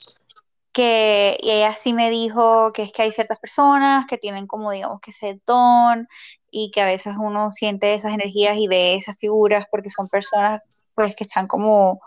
que 0.73 1.39
y 1.41 1.51
ella 1.51 1.75
sí 1.75 1.93
me 1.93 2.11
dijo 2.11 2.73
que 2.73 2.83
es 2.83 2.93
que 2.93 3.03
hay 3.03 3.13
ciertas 3.13 3.39
personas 3.39 4.07
que 4.07 4.19
tienen 4.19 4.47
como 4.47 4.71
digamos 4.73 5.01
que 5.01 5.11
ese 5.11 5.41
don 5.47 6.07
y 6.51 6.71
que 6.71 6.83
a 6.83 6.87
veces 6.87 7.15
uno 7.19 7.51
siente 7.51 7.95
esas 7.95 8.13
energías 8.13 8.57
y 8.59 8.69
ve 8.69 8.97
esas 8.97 9.19
figuras 9.19 9.67
porque 9.71 9.89
son 9.89 10.09
personas 10.09 10.61
pues 10.95 11.17
que 11.17 11.25
están 11.25 11.47
como 11.47 12.01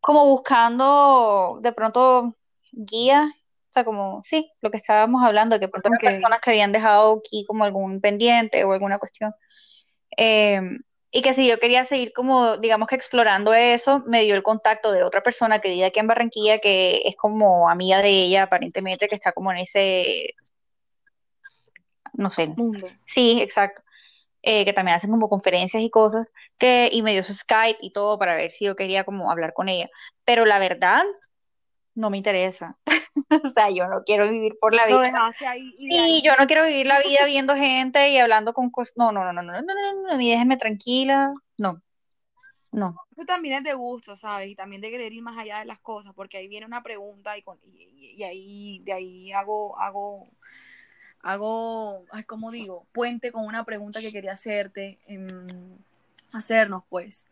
como 0.00 0.26
buscando 0.26 1.58
de 1.62 1.72
pronto 1.72 2.36
guía, 2.72 3.30
o 3.70 3.72
sea, 3.72 3.84
como, 3.84 4.20
sí, 4.24 4.50
lo 4.60 4.70
que 4.70 4.78
estábamos 4.78 5.22
hablando, 5.22 5.60
que 5.60 5.68
pronto 5.68 5.88
Ok. 5.88 6.02
las 6.02 6.14
personas 6.14 6.40
que 6.40 6.50
habían 6.50 6.72
dejado 6.72 7.18
aquí 7.18 7.44
como 7.46 7.64
algún 7.64 8.00
pendiente 8.00 8.64
o 8.64 8.72
alguna 8.72 8.98
cuestión. 8.98 9.32
Eh, 10.16 10.60
y 11.14 11.20
que 11.20 11.34
si 11.34 11.46
yo 11.46 11.60
quería 11.60 11.84
seguir 11.84 12.14
como, 12.14 12.56
digamos 12.56 12.88
que 12.88 12.94
explorando 12.94 13.52
eso, 13.52 14.02
me 14.06 14.22
dio 14.22 14.34
el 14.34 14.42
contacto 14.42 14.90
de 14.90 15.04
otra 15.04 15.22
persona 15.22 15.60
que 15.60 15.68
vive 15.68 15.84
aquí 15.84 16.00
en 16.00 16.06
Barranquilla, 16.06 16.58
que 16.58 17.02
es 17.04 17.16
como 17.16 17.68
amiga 17.68 18.00
de 18.00 18.08
ella, 18.08 18.44
aparentemente, 18.44 19.08
que 19.08 19.14
está 19.14 19.32
como 19.32 19.52
en 19.52 19.58
ese, 19.58 20.34
no 22.14 22.30
sé, 22.30 22.46
Mundo. 22.56 22.88
sí, 23.04 23.42
exacto, 23.42 23.82
eh, 24.42 24.64
que 24.64 24.72
también 24.72 24.96
hacen 24.96 25.10
como 25.10 25.28
conferencias 25.28 25.82
y 25.82 25.90
cosas, 25.90 26.26
que, 26.56 26.88
y 26.90 27.02
me 27.02 27.12
dio 27.12 27.22
su 27.22 27.34
Skype 27.34 27.78
y 27.82 27.92
todo 27.92 28.18
para 28.18 28.34
ver 28.34 28.50
si 28.50 28.64
yo 28.64 28.74
quería 28.74 29.04
como 29.04 29.30
hablar 29.30 29.52
con 29.52 29.68
ella. 29.68 29.90
Pero 30.24 30.46
la 30.46 30.58
verdad, 30.58 31.04
no 31.94 32.08
me 32.08 32.16
interesa. 32.16 32.78
O 33.44 33.48
sea, 33.48 33.70
yo 33.70 33.86
no 33.88 34.02
quiero 34.04 34.28
vivir 34.30 34.56
por 34.60 34.74
la 34.74 34.86
vida. 34.86 35.32
ahí 35.46 35.74
y 35.78 36.22
yo 36.22 36.32
no 36.38 36.46
quiero 36.46 36.64
vivir 36.64 36.86
la 36.86 37.00
vida 37.00 37.24
viendo 37.26 37.54
gente 37.54 38.10
y 38.10 38.18
hablando 38.18 38.52
con 38.54 38.70
cosas. 38.70 38.94
No, 38.96 39.12
no, 39.12 39.24
no, 39.24 39.32
no, 39.32 39.42
no, 39.42 39.52
no, 39.52 39.62
no, 39.62 39.74
no, 39.74 40.08
no, 40.08 40.16
ni 40.16 40.30
déjeme 40.30 40.56
tranquila. 40.56 41.32
No, 41.58 41.82
no. 42.70 42.96
Eso 43.14 43.24
también 43.26 43.56
es 43.56 43.64
de 43.64 43.74
gusto, 43.74 44.16
¿sabes? 44.16 44.50
Y 44.50 44.54
también 44.54 44.80
de 44.80 44.90
querer 44.90 45.12
ir 45.12 45.22
más 45.22 45.36
allá 45.38 45.58
de 45.58 45.66
las 45.66 45.78
cosas, 45.78 46.14
porque 46.14 46.38
ahí 46.38 46.48
viene 46.48 46.66
una 46.66 46.82
pregunta 46.82 47.36
y, 47.36 47.42
con, 47.42 47.58
y 47.64 48.22
ahí 48.22 48.80
de 48.84 48.92
ahí 48.94 49.32
hago, 49.32 49.78
hago, 49.78 50.28
hago, 51.20 52.06
ay, 52.10 52.24
¿cómo 52.24 52.50
digo? 52.50 52.86
Puente 52.92 53.30
con 53.30 53.44
una 53.44 53.64
pregunta 53.64 54.00
que 54.00 54.12
quería 54.12 54.32
hacerte, 54.32 54.98
em, 55.06 55.28
hacernos, 56.32 56.84
pues. 56.88 57.26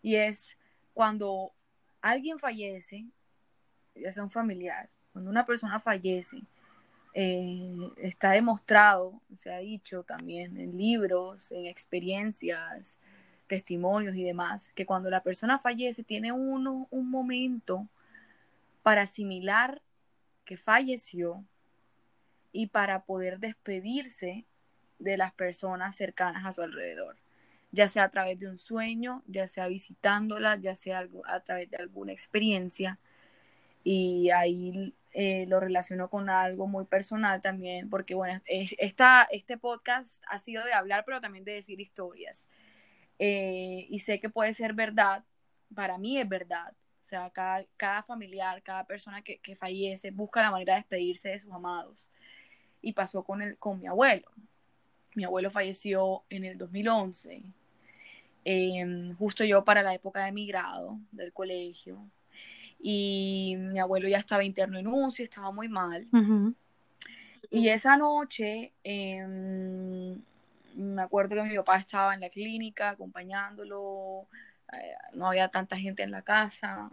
Y 0.00 0.14
es 0.14 0.56
cuando 0.92 1.52
alguien 2.00 2.38
fallece, 2.38 3.06
ya 3.96 4.12
sea 4.12 4.22
un 4.22 4.30
familiar, 4.30 4.88
cuando 5.14 5.30
una 5.30 5.44
persona 5.44 5.78
fallece, 5.78 6.42
eh, 7.14 7.72
está 7.98 8.32
demostrado, 8.32 9.20
se 9.38 9.54
ha 9.54 9.58
dicho 9.58 10.02
también 10.02 10.58
en 10.58 10.76
libros, 10.76 11.52
en 11.52 11.66
experiencias, 11.66 12.98
testimonios 13.46 14.16
y 14.16 14.24
demás, 14.24 14.72
que 14.74 14.84
cuando 14.84 15.08
la 15.10 15.22
persona 15.22 15.60
fallece 15.60 16.02
tiene 16.02 16.32
uno 16.32 16.88
un 16.90 17.10
momento 17.10 17.86
para 18.82 19.02
asimilar 19.02 19.80
que 20.44 20.56
falleció 20.56 21.44
y 22.50 22.66
para 22.66 23.04
poder 23.04 23.38
despedirse 23.38 24.44
de 24.98 25.16
las 25.16 25.32
personas 25.32 25.94
cercanas 25.94 26.44
a 26.44 26.52
su 26.52 26.62
alrededor, 26.62 27.18
ya 27.70 27.86
sea 27.86 28.02
a 28.02 28.08
través 28.08 28.40
de 28.40 28.48
un 28.48 28.58
sueño, 28.58 29.22
ya 29.28 29.46
sea 29.46 29.68
visitándolas, 29.68 30.60
ya 30.60 30.74
sea 30.74 31.08
a 31.26 31.40
través 31.40 31.70
de 31.70 31.76
alguna 31.76 32.10
experiencia. 32.10 32.98
Y 33.84 34.30
ahí 34.30 34.94
eh, 35.12 35.46
lo 35.46 35.60
relaciono 35.60 36.10
con 36.10 36.28
algo 36.30 36.66
muy 36.66 36.86
personal 36.86 37.40
también, 37.42 37.88
porque 37.90 38.14
bueno, 38.14 38.40
es, 38.46 38.74
esta, 38.78 39.28
este 39.30 39.58
podcast 39.58 40.22
ha 40.26 40.38
sido 40.40 40.64
de 40.64 40.72
hablar, 40.72 41.04
pero 41.04 41.20
también 41.20 41.44
de 41.44 41.52
decir 41.52 41.80
historias. 41.80 42.48
Eh, 43.18 43.86
y 43.90 44.00
sé 44.00 44.18
que 44.18 44.30
puede 44.30 44.54
ser 44.54 44.72
verdad, 44.72 45.24
para 45.74 45.98
mí 45.98 46.18
es 46.18 46.28
verdad. 46.28 46.72
O 47.04 47.06
sea, 47.06 47.30
cada, 47.30 47.64
cada 47.76 48.02
familiar, 48.02 48.62
cada 48.62 48.84
persona 48.84 49.22
que, 49.22 49.38
que, 49.38 49.54
fallece 49.54 50.10
busca 50.10 50.42
la 50.42 50.50
manera 50.50 50.74
de 50.74 50.80
despedirse 50.80 51.28
de 51.28 51.40
sus 51.40 51.52
amados. 51.52 52.08
Y 52.82 52.92
pasó 52.92 53.22
con, 53.22 53.42
el, 53.42 53.58
con 53.58 53.78
mi 53.80 53.86
abuelo. 53.86 54.30
Mi 55.14 55.24
abuelo 55.24 55.50
falleció 55.50 56.24
en 56.28 56.44
el 56.44 56.58
2011, 56.58 57.42
eh, 58.44 59.14
justo 59.18 59.44
yo 59.44 59.64
para 59.64 59.82
la 59.82 59.94
época 59.94 60.24
de 60.24 60.32
mi 60.32 60.46
grado 60.46 60.98
del 61.12 61.32
colegio. 61.32 61.98
Y 62.86 63.56
mi 63.58 63.78
abuelo 63.78 64.08
ya 64.08 64.18
estaba 64.18 64.44
interno 64.44 64.78
en 64.78 64.86
UCI, 64.86 65.22
estaba 65.22 65.50
muy 65.50 65.68
mal. 65.68 66.06
Uh 66.12 66.18
-huh. 66.18 66.54
Y 67.50 67.68
esa 67.68 67.96
noche, 67.96 68.72
eh, 68.84 69.26
me 70.74 71.02
acuerdo 71.02 71.36
que 71.36 71.42
mi 71.44 71.56
papá 71.56 71.76
estaba 71.78 72.12
en 72.14 72.20
la 72.20 72.28
clínica 72.28 72.90
acompañándolo, 72.90 74.26
eh, 74.72 74.94
no 75.14 75.28
había 75.28 75.48
tanta 75.48 75.78
gente 75.78 76.02
en 76.02 76.10
la 76.10 76.20
casa, 76.20 76.90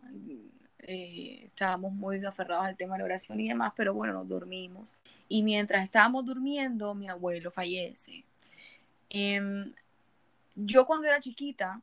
eh, 0.79 1.43
estábamos 1.47 1.91
muy 1.91 2.23
aferrados 2.25 2.65
al 2.65 2.77
tema 2.77 2.95
de 2.95 2.99
la 2.99 3.05
oración 3.05 3.39
y 3.39 3.49
demás, 3.49 3.73
pero 3.75 3.93
bueno, 3.93 4.13
nos 4.13 4.29
dormimos. 4.29 4.89
Y 5.27 5.43
mientras 5.43 5.83
estábamos 5.83 6.25
durmiendo, 6.25 6.93
mi 6.93 7.09
abuelo 7.09 7.51
fallece. 7.51 8.23
Em, 9.09 9.73
yo 10.55 10.85
cuando 10.85 11.07
era 11.07 11.19
chiquita, 11.19 11.81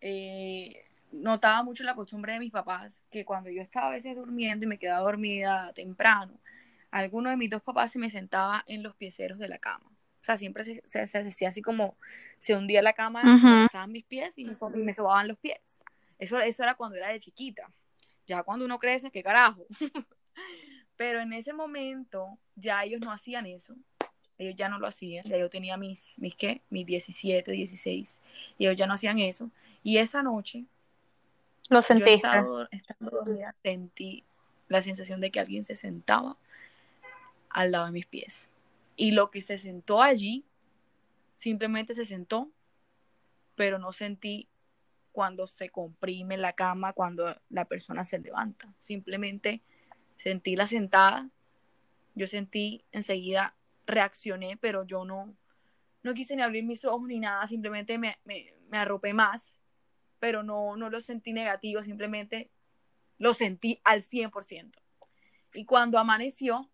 eh, 0.00 0.84
notaba 1.12 1.62
mucho 1.62 1.84
la 1.84 1.94
costumbre 1.94 2.32
de 2.34 2.38
mis 2.38 2.52
papás, 2.52 3.02
que 3.10 3.24
cuando 3.24 3.50
yo 3.50 3.62
estaba 3.62 3.88
a 3.88 3.90
veces 3.90 4.16
durmiendo 4.16 4.64
y 4.64 4.68
me 4.68 4.78
quedaba 4.78 5.00
dormida 5.02 5.72
temprano, 5.72 6.38
alguno 6.90 7.30
de 7.30 7.36
mis 7.36 7.50
dos 7.50 7.62
papás 7.62 7.92
se 7.92 7.98
me 7.98 8.10
sentaba 8.10 8.64
en 8.66 8.82
los 8.82 8.94
pieceros 8.96 9.38
de 9.38 9.48
la 9.48 9.58
cama. 9.58 9.86
O 10.20 10.24
sea, 10.24 10.36
siempre 10.36 10.64
se, 10.64 10.82
se, 10.84 11.06
se 11.06 11.18
hacía 11.18 11.48
así 11.48 11.62
como 11.62 11.96
se 12.38 12.54
hundía 12.54 12.82
la 12.82 12.92
cama 12.92 13.22
Uh 13.22 13.38
-huh. 13.38 13.64
estaban 13.66 13.90
mis 13.92 14.04
pies 14.04 14.36
y 14.36 14.44
me, 14.44 14.52
y 14.52 14.78
me 14.78 14.92
sobaban 14.92 15.28
los 15.28 15.38
pies. 15.38 15.80
Eso, 16.18 16.38
eso 16.40 16.62
era 16.62 16.74
cuando 16.74 16.96
era 16.96 17.08
de 17.08 17.20
chiquita. 17.20 17.70
Ya 18.26 18.42
cuando 18.42 18.64
uno 18.66 18.78
crece, 18.78 19.10
qué 19.10 19.22
carajo. 19.22 19.64
Pero 20.96 21.20
en 21.20 21.32
ese 21.32 21.52
momento 21.52 22.38
ya 22.54 22.84
ellos 22.84 23.00
no 23.00 23.10
hacían 23.10 23.46
eso. 23.46 23.74
Ellos 24.36 24.54
ya 24.56 24.68
no 24.68 24.78
lo 24.78 24.86
hacían. 24.86 25.24
Ya 25.24 25.38
yo 25.38 25.48
tenía 25.48 25.76
mis, 25.76 26.18
mis 26.18 26.34
¿qué? 26.34 26.60
Mis 26.68 26.86
17, 26.86 27.50
16. 27.50 28.20
Y 28.58 28.66
ellos 28.66 28.76
ya 28.76 28.86
no 28.86 28.94
hacían 28.94 29.18
eso. 29.18 29.50
Y 29.82 29.96
esa 29.96 30.22
noche 30.22 30.64
lo 31.70 31.82
sentiste. 31.82 32.28
Dormida, 32.98 33.54
sentí 33.62 34.24
la 34.68 34.82
sensación 34.82 35.20
de 35.20 35.30
que 35.30 35.40
alguien 35.40 35.64
se 35.64 35.76
sentaba 35.76 36.36
al 37.48 37.70
lado 37.70 37.86
de 37.86 37.92
mis 37.92 38.06
pies. 38.06 38.48
Y 38.96 39.12
lo 39.12 39.30
que 39.30 39.40
se 39.40 39.56
sentó 39.56 40.02
allí, 40.02 40.44
simplemente 41.38 41.94
se 41.94 42.04
sentó, 42.04 42.50
pero 43.54 43.78
no 43.78 43.92
sentí 43.92 44.48
cuando 45.12 45.46
se 45.46 45.70
comprime 45.70 46.36
la 46.36 46.52
cama, 46.52 46.92
cuando 46.92 47.36
la 47.48 47.64
persona 47.64 48.04
se 48.04 48.18
levanta. 48.18 48.72
Simplemente 48.80 49.62
sentí 50.16 50.56
la 50.56 50.66
sentada, 50.66 51.28
yo 52.14 52.26
sentí 52.26 52.84
enseguida, 52.92 53.54
reaccioné, 53.86 54.56
pero 54.56 54.84
yo 54.84 55.04
no, 55.04 55.34
no 56.02 56.14
quise 56.14 56.36
ni 56.36 56.42
abrir 56.42 56.64
mis 56.64 56.84
ojos 56.84 57.06
ni 57.06 57.20
nada, 57.20 57.46
simplemente 57.46 57.96
me, 57.96 58.18
me, 58.24 58.54
me 58.68 58.78
arropé 58.78 59.12
más 59.14 59.54
pero 60.20 60.42
no, 60.42 60.76
no 60.76 60.90
lo 60.90 61.00
sentí 61.00 61.32
negativo, 61.32 61.82
simplemente 61.82 62.50
lo 63.18 63.34
sentí 63.34 63.80
al 63.84 64.02
100%. 64.02 64.78
Y 65.54 65.64
cuando 65.64 65.98
amaneció, 65.98 66.68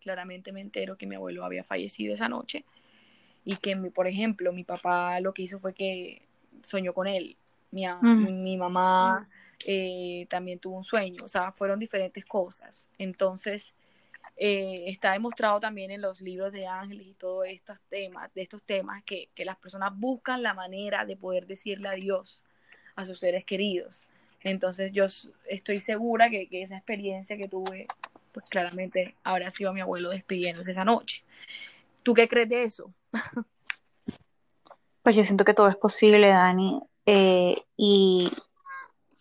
claramente 0.00 0.50
me 0.50 0.60
entero 0.60 0.96
que 0.96 1.06
mi 1.06 1.14
abuelo 1.14 1.44
había 1.44 1.62
fallecido 1.62 2.14
esa 2.14 2.28
noche 2.28 2.64
y 3.44 3.56
que, 3.58 3.76
mi, 3.76 3.90
por 3.90 4.06
ejemplo, 4.08 4.52
mi 4.52 4.64
papá 4.64 5.20
lo 5.20 5.32
que 5.32 5.42
hizo 5.42 5.60
fue 5.60 5.74
que 5.74 6.22
soñó 6.62 6.92
con 6.92 7.06
él. 7.06 7.36
Mi, 7.70 7.86
Mm. 7.86 8.24
mi, 8.24 8.32
mi 8.32 8.56
mamá 8.56 9.28
eh, 9.66 10.26
también 10.30 10.58
tuvo 10.58 10.76
un 10.78 10.84
sueño, 10.84 11.24
o 11.24 11.28
sea, 11.28 11.52
fueron 11.52 11.78
diferentes 11.78 12.24
cosas. 12.24 12.88
Entonces, 12.98 13.74
eh, 14.36 14.84
está 14.86 15.12
demostrado 15.12 15.60
también 15.60 15.90
en 15.90 16.00
los 16.00 16.20
libros 16.20 16.52
de 16.52 16.66
ángeles 16.66 17.06
y 17.06 17.14
todos 17.14 17.46
estos 17.46 17.78
temas, 17.88 18.32
de 18.34 18.42
estos 18.42 18.62
temas, 18.62 19.02
que, 19.04 19.28
que 19.34 19.44
las 19.44 19.56
personas 19.56 19.92
buscan 19.94 20.42
la 20.42 20.54
manera 20.54 21.04
de 21.04 21.16
poder 21.16 21.46
decirle 21.46 21.88
a 21.88 21.92
Dios 21.92 22.42
a 22.96 23.06
sus 23.06 23.18
seres 23.18 23.44
queridos. 23.44 24.02
Entonces 24.40 24.92
yo 24.92 25.06
estoy 25.48 25.80
segura 25.80 26.30
que, 26.30 26.48
que, 26.48 26.62
esa 26.62 26.76
experiencia 26.76 27.36
que 27.36 27.48
tuve, 27.48 27.86
pues 28.32 28.46
claramente 28.48 29.14
habrá 29.24 29.50
sido 29.50 29.72
mi 29.72 29.80
abuelo 29.80 30.10
despidiéndose 30.10 30.70
esa 30.70 30.84
noche. 30.84 31.24
¿Tú 32.02 32.12
qué 32.12 32.28
crees 32.28 32.48
de 32.48 32.64
eso? 32.64 32.92
Pues 35.02 35.16
yo 35.16 35.24
siento 35.24 35.44
que 35.44 35.54
todo 35.54 35.68
es 35.68 35.76
posible, 35.76 36.28
Dani. 36.28 36.80
Eh, 37.06 37.56
y, 37.76 38.32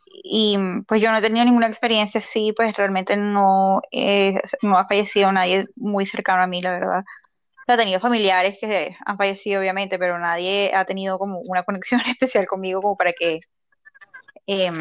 y 0.07 0.57
pues 0.87 1.01
yo 1.01 1.11
no 1.11 1.17
he 1.17 1.21
tenido 1.21 1.43
ninguna 1.45 1.67
experiencia 1.67 2.19
así, 2.19 2.53
pues 2.53 2.75
realmente 2.75 3.17
no, 3.17 3.81
eh, 3.91 4.39
no 4.61 4.77
ha 4.77 4.87
fallecido 4.87 5.31
nadie 5.31 5.67
muy 5.75 6.05
cercano 6.05 6.41
a 6.41 6.47
mí, 6.47 6.61
la 6.61 6.71
verdad. 6.71 7.03
He 7.67 7.77
tenido 7.77 7.99
familiares 7.99 8.57
que 8.59 8.95
han 9.05 9.17
fallecido, 9.17 9.59
obviamente, 9.61 9.97
pero 9.97 10.19
nadie 10.19 10.73
ha 10.75 10.85
tenido 10.85 11.17
como 11.17 11.39
una 11.39 11.63
conexión 11.63 12.01
especial 12.07 12.47
conmigo 12.47 12.81
como 12.81 12.97
para 12.97 13.13
que 13.13 13.39
eh, 14.47 14.71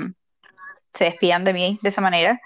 se 0.92 1.04
despidan 1.04 1.44
de 1.44 1.52
mí 1.52 1.78
de 1.82 1.88
esa 1.88 2.00
manera. 2.00 2.40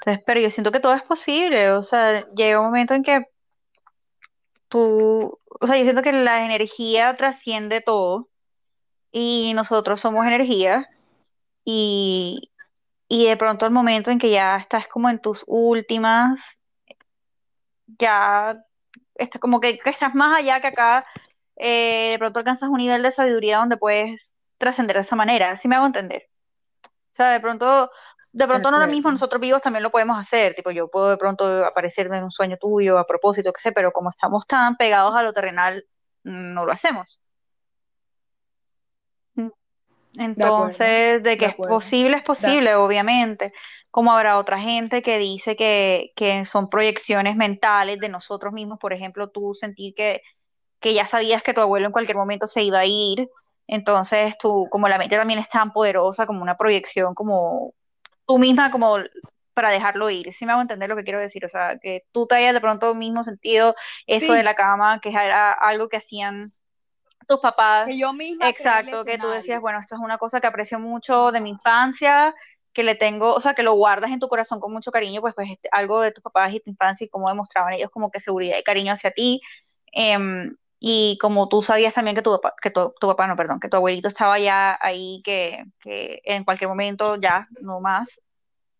Entonces, 0.00 0.22
pero 0.26 0.40
yo 0.40 0.50
siento 0.50 0.72
que 0.72 0.80
todo 0.80 0.94
es 0.94 1.02
posible, 1.02 1.72
o 1.72 1.82
sea, 1.82 2.26
llega 2.34 2.60
un 2.60 2.66
momento 2.66 2.94
en 2.94 3.02
que 3.02 3.26
tú, 4.68 5.38
o 5.60 5.66
sea, 5.66 5.76
yo 5.76 5.84
siento 5.84 6.02
que 6.02 6.12
la 6.12 6.44
energía 6.44 7.14
trasciende 7.14 7.80
todo 7.80 8.28
y 9.12 9.52
nosotros 9.54 10.00
somos 10.00 10.26
energía 10.26 10.88
y, 11.64 12.50
y 13.08 13.26
de 13.26 13.36
pronto 13.36 13.66
al 13.66 13.72
momento 13.72 14.10
en 14.10 14.18
que 14.18 14.30
ya 14.30 14.56
estás 14.56 14.88
como 14.88 15.10
en 15.10 15.20
tus 15.20 15.44
últimas, 15.46 16.60
ya 17.86 18.62
está 19.14 19.38
como 19.38 19.60
que, 19.60 19.80
estás 19.84 20.14
más 20.14 20.38
allá 20.38 20.60
que 20.60 20.68
acá, 20.68 21.06
eh, 21.56 22.10
de 22.12 22.18
pronto 22.18 22.40
alcanzas 22.40 22.68
un 22.68 22.78
nivel 22.78 23.02
de 23.02 23.10
sabiduría 23.10 23.58
donde 23.58 23.76
puedes 23.76 24.36
trascender 24.58 24.96
de 24.96 25.02
esa 25.02 25.16
manera, 25.16 25.56
¿sí 25.56 25.68
me 25.68 25.76
hago 25.76 25.86
entender? 25.86 26.28
O 27.16 27.22
sea, 27.22 27.30
de 27.30 27.40
pronto, 27.40 27.90
de 28.30 28.46
pronto 28.46 28.70
no 28.70 28.76
ahora 28.76 28.90
mismo 28.92 29.10
nosotros 29.10 29.40
vivos 29.40 29.62
también 29.62 29.82
lo 29.82 29.90
podemos 29.90 30.18
hacer, 30.18 30.54
tipo 30.54 30.70
yo 30.70 30.88
puedo 30.88 31.08
de 31.08 31.16
pronto 31.16 31.64
aparecerme 31.64 32.18
en 32.18 32.24
un 32.24 32.30
sueño 32.30 32.58
tuyo 32.60 32.98
a 32.98 33.06
propósito, 33.06 33.54
qué 33.54 33.60
sé, 33.62 33.72
pero 33.72 33.90
como 33.90 34.10
estamos 34.10 34.46
tan 34.46 34.76
pegados 34.76 35.16
a 35.16 35.22
lo 35.22 35.32
terrenal, 35.32 35.86
no 36.24 36.66
lo 36.66 36.72
hacemos. 36.72 37.22
Entonces, 40.18 41.22
de 41.22 41.30
De 41.30 41.38
que 41.38 41.46
es 41.46 41.54
posible, 41.54 42.18
es 42.18 42.22
posible, 42.22 42.74
obviamente. 42.74 43.54
Como 43.90 44.12
habrá 44.12 44.36
otra 44.36 44.58
gente 44.58 45.00
que 45.00 45.16
dice 45.16 45.56
que, 45.56 46.12
que 46.16 46.44
son 46.44 46.68
proyecciones 46.68 47.34
mentales 47.34 47.98
de 47.98 48.10
nosotros 48.10 48.52
mismos, 48.52 48.78
por 48.78 48.92
ejemplo, 48.92 49.30
tú 49.30 49.54
sentir 49.54 49.94
que 49.94 50.20
que 50.80 50.94
ya 50.94 51.06
sabías 51.06 51.42
que 51.42 51.54
tu 51.54 51.60
abuelo 51.60 51.86
en 51.86 51.92
cualquier 51.92 52.16
momento 52.16 52.46
se 52.46 52.62
iba 52.62 52.80
a 52.80 52.86
ir, 52.86 53.28
entonces 53.66 54.38
tú, 54.38 54.68
como 54.70 54.88
la 54.88 54.98
mente 54.98 55.16
también 55.16 55.38
es 55.38 55.48
tan 55.48 55.72
poderosa, 55.72 56.26
como 56.26 56.42
una 56.42 56.56
proyección, 56.56 57.14
como 57.14 57.74
tú 58.26 58.38
misma, 58.38 58.70
como 58.70 58.98
para 59.54 59.70
dejarlo 59.70 60.10
ir, 60.10 60.32
¿sí 60.34 60.44
me 60.44 60.52
hago 60.52 60.60
entender 60.60 60.88
lo 60.88 60.96
que 60.96 61.04
quiero 61.04 61.18
decir? 61.18 61.44
O 61.44 61.48
sea, 61.48 61.78
que 61.78 62.04
tú 62.12 62.26
te 62.26 62.34
hayas 62.34 62.52
de 62.52 62.60
pronto 62.60 62.94
mismo 62.94 63.24
sentido 63.24 63.74
eso 64.06 64.34
de 64.34 64.42
la 64.42 64.54
cama, 64.54 65.00
que 65.00 65.08
era 65.08 65.52
algo 65.52 65.88
que 65.88 65.96
hacían 65.96 66.52
tus 67.26 67.38
que 67.38 67.42
papás, 67.42 67.88
yo 67.96 68.12
misma 68.12 68.48
exacto, 68.48 69.04
que 69.04 69.18
tú 69.18 69.28
decías, 69.28 69.60
bueno, 69.60 69.80
esto 69.80 69.94
es 69.94 70.00
una 70.00 70.18
cosa 70.18 70.40
que 70.40 70.46
aprecio 70.46 70.78
mucho 70.78 71.32
de 71.32 71.40
mi 71.40 71.50
infancia, 71.50 72.34
que 72.72 72.82
le 72.82 72.94
tengo, 72.94 73.34
o 73.34 73.40
sea, 73.40 73.54
que 73.54 73.62
lo 73.62 73.72
guardas 73.72 74.10
en 74.10 74.20
tu 74.20 74.28
corazón 74.28 74.60
con 74.60 74.70
mucho 74.70 74.92
cariño, 74.92 75.22
pues, 75.22 75.34
pues 75.34 75.48
este, 75.50 75.70
algo 75.72 76.02
de 76.02 76.12
tus 76.12 76.22
papás 76.22 76.52
y 76.52 76.60
tu 76.60 76.68
infancia 76.68 77.06
y 77.06 77.08
cómo 77.08 77.28
demostraban 77.28 77.72
ellos 77.72 77.90
como 77.90 78.10
que 78.10 78.20
seguridad 78.20 78.58
y 78.58 78.62
cariño 78.62 78.92
hacia 78.92 79.10
ti. 79.10 79.40
Em, 79.90 80.54
y 80.88 81.18
como 81.18 81.48
tú 81.48 81.62
sabías 81.62 81.94
también 81.94 82.14
que 82.14 82.22
tu 82.22 82.30
papá, 82.30 82.54
que 82.62 82.70
tu, 82.70 82.92
papá, 83.00 83.26
no, 83.26 83.34
perdón, 83.34 83.58
que 83.58 83.68
tu 83.68 83.76
abuelito 83.76 84.06
estaba 84.06 84.38
ya 84.38 84.78
ahí, 84.80 85.20
que, 85.24 85.64
que 85.80 86.20
en 86.24 86.44
cualquier 86.44 86.68
momento 86.68 87.16
ya, 87.16 87.48
no 87.60 87.80
más 87.80 88.22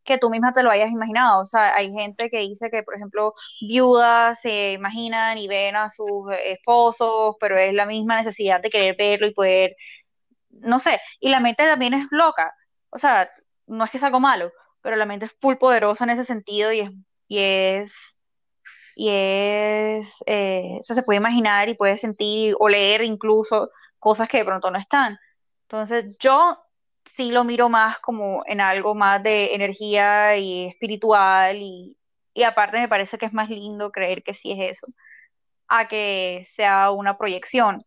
que 0.05 0.19
tú 0.19 0.31
misma 0.31 0.53
te 0.53 0.63
lo 0.63 0.71
hayas 0.71 0.91
imaginado. 0.91 1.43
O 1.43 1.47
sea, 1.47 1.75
hay 1.75 1.93
gente 1.93 2.31
que 2.31 2.39
dice 2.41 2.71
que, 2.71 2.83
por 2.85 2.95
ejemplo, 2.97 3.35
viudas 3.61 4.41
se 4.41 4.75
imaginan 4.75 5.39
y 5.39 5.49
ven 5.49 5.77
a 5.77 5.91
sus 5.91 6.31
esposos, 6.45 7.37
pero 7.41 7.59
es 7.59 7.75
la 7.75 7.87
misma 7.87 8.19
necesidad 8.19 8.61
de 8.63 8.71
querer 8.71 8.97
verlo 8.97 9.27
y 9.27 9.35
poder, 9.35 9.77
no 10.51 10.79
sé, 10.79 11.01
y 11.21 11.29
la 11.31 11.41
mente 11.41 11.65
también 11.65 11.95
es 11.95 12.07
loca. 12.11 12.55
O 12.91 12.99
sea, 12.99 13.29
no 13.67 13.85
es 13.85 13.91
que 13.91 13.99
es 13.99 14.05
algo 14.05 14.21
malo, 14.21 14.53
pero 14.81 14.97
la 14.97 15.07
mente 15.07 15.27
es 15.27 15.33
full 15.41 15.57
poderosa 15.57 16.05
en 16.05 16.11
ese 16.11 16.25
sentido 16.25 16.73
y 16.73 16.81
es, 16.81 16.91
y 17.29 17.39
es, 17.41 18.16
y 18.99 19.11
es, 19.11 20.25
eh, 20.27 20.79
o 20.81 20.83
sea, 20.83 20.97
se 20.97 21.03
puede 21.03 21.19
imaginar 21.19 21.69
y 21.69 21.75
puede 21.75 21.99
sentir 21.99 22.57
o 22.59 22.67
leer 22.67 23.03
incluso 23.05 23.71
cosas 23.99 24.27
que 24.27 24.39
de 24.39 24.47
pronto 24.47 24.71
no 24.71 24.79
están. 24.79 25.19
Entonces, 25.65 26.17
yo 26.19 26.59
sí 27.05 27.31
lo 27.31 27.45
miro 27.45 27.69
más 27.69 27.99
como 27.99 28.43
en 28.47 28.63
algo 28.63 28.95
más 28.95 29.23
de 29.23 29.55
energía 29.55 30.39
y 30.39 30.69
espiritual 30.69 31.59
y, 31.59 31.99
y 32.33 32.43
aparte 32.45 32.81
me 32.81 32.89
parece 32.89 33.19
que 33.19 33.27
es 33.27 33.35
más 33.35 33.51
lindo 33.51 33.93
creer 33.93 34.23
que 34.23 34.33
sí 34.33 34.53
es 34.53 34.79
eso, 34.79 34.87
a 35.69 35.89
que 35.89 36.45
sea 36.47 36.91
una 36.91 37.19
proyección, 37.19 37.85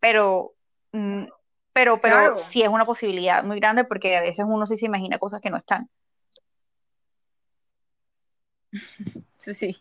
pero, 0.00 0.54
mm, 0.90 1.24
pero, 1.72 2.00
pero 2.00 2.16
Claro, 2.16 2.36
sí 2.36 2.62
es 2.62 2.68
una 2.68 2.84
posibilidad 2.84 3.44
muy 3.44 3.60
grande 3.60 3.84
porque 3.84 4.16
a 4.16 4.22
veces 4.22 4.44
uno 4.48 4.66
sí 4.66 4.76
se 4.76 4.86
imagina 4.86 5.18
cosas 5.18 5.40
que 5.40 5.50
no 5.50 5.56
están. 5.58 5.88
sí, 9.38 9.54
sí. 9.54 9.76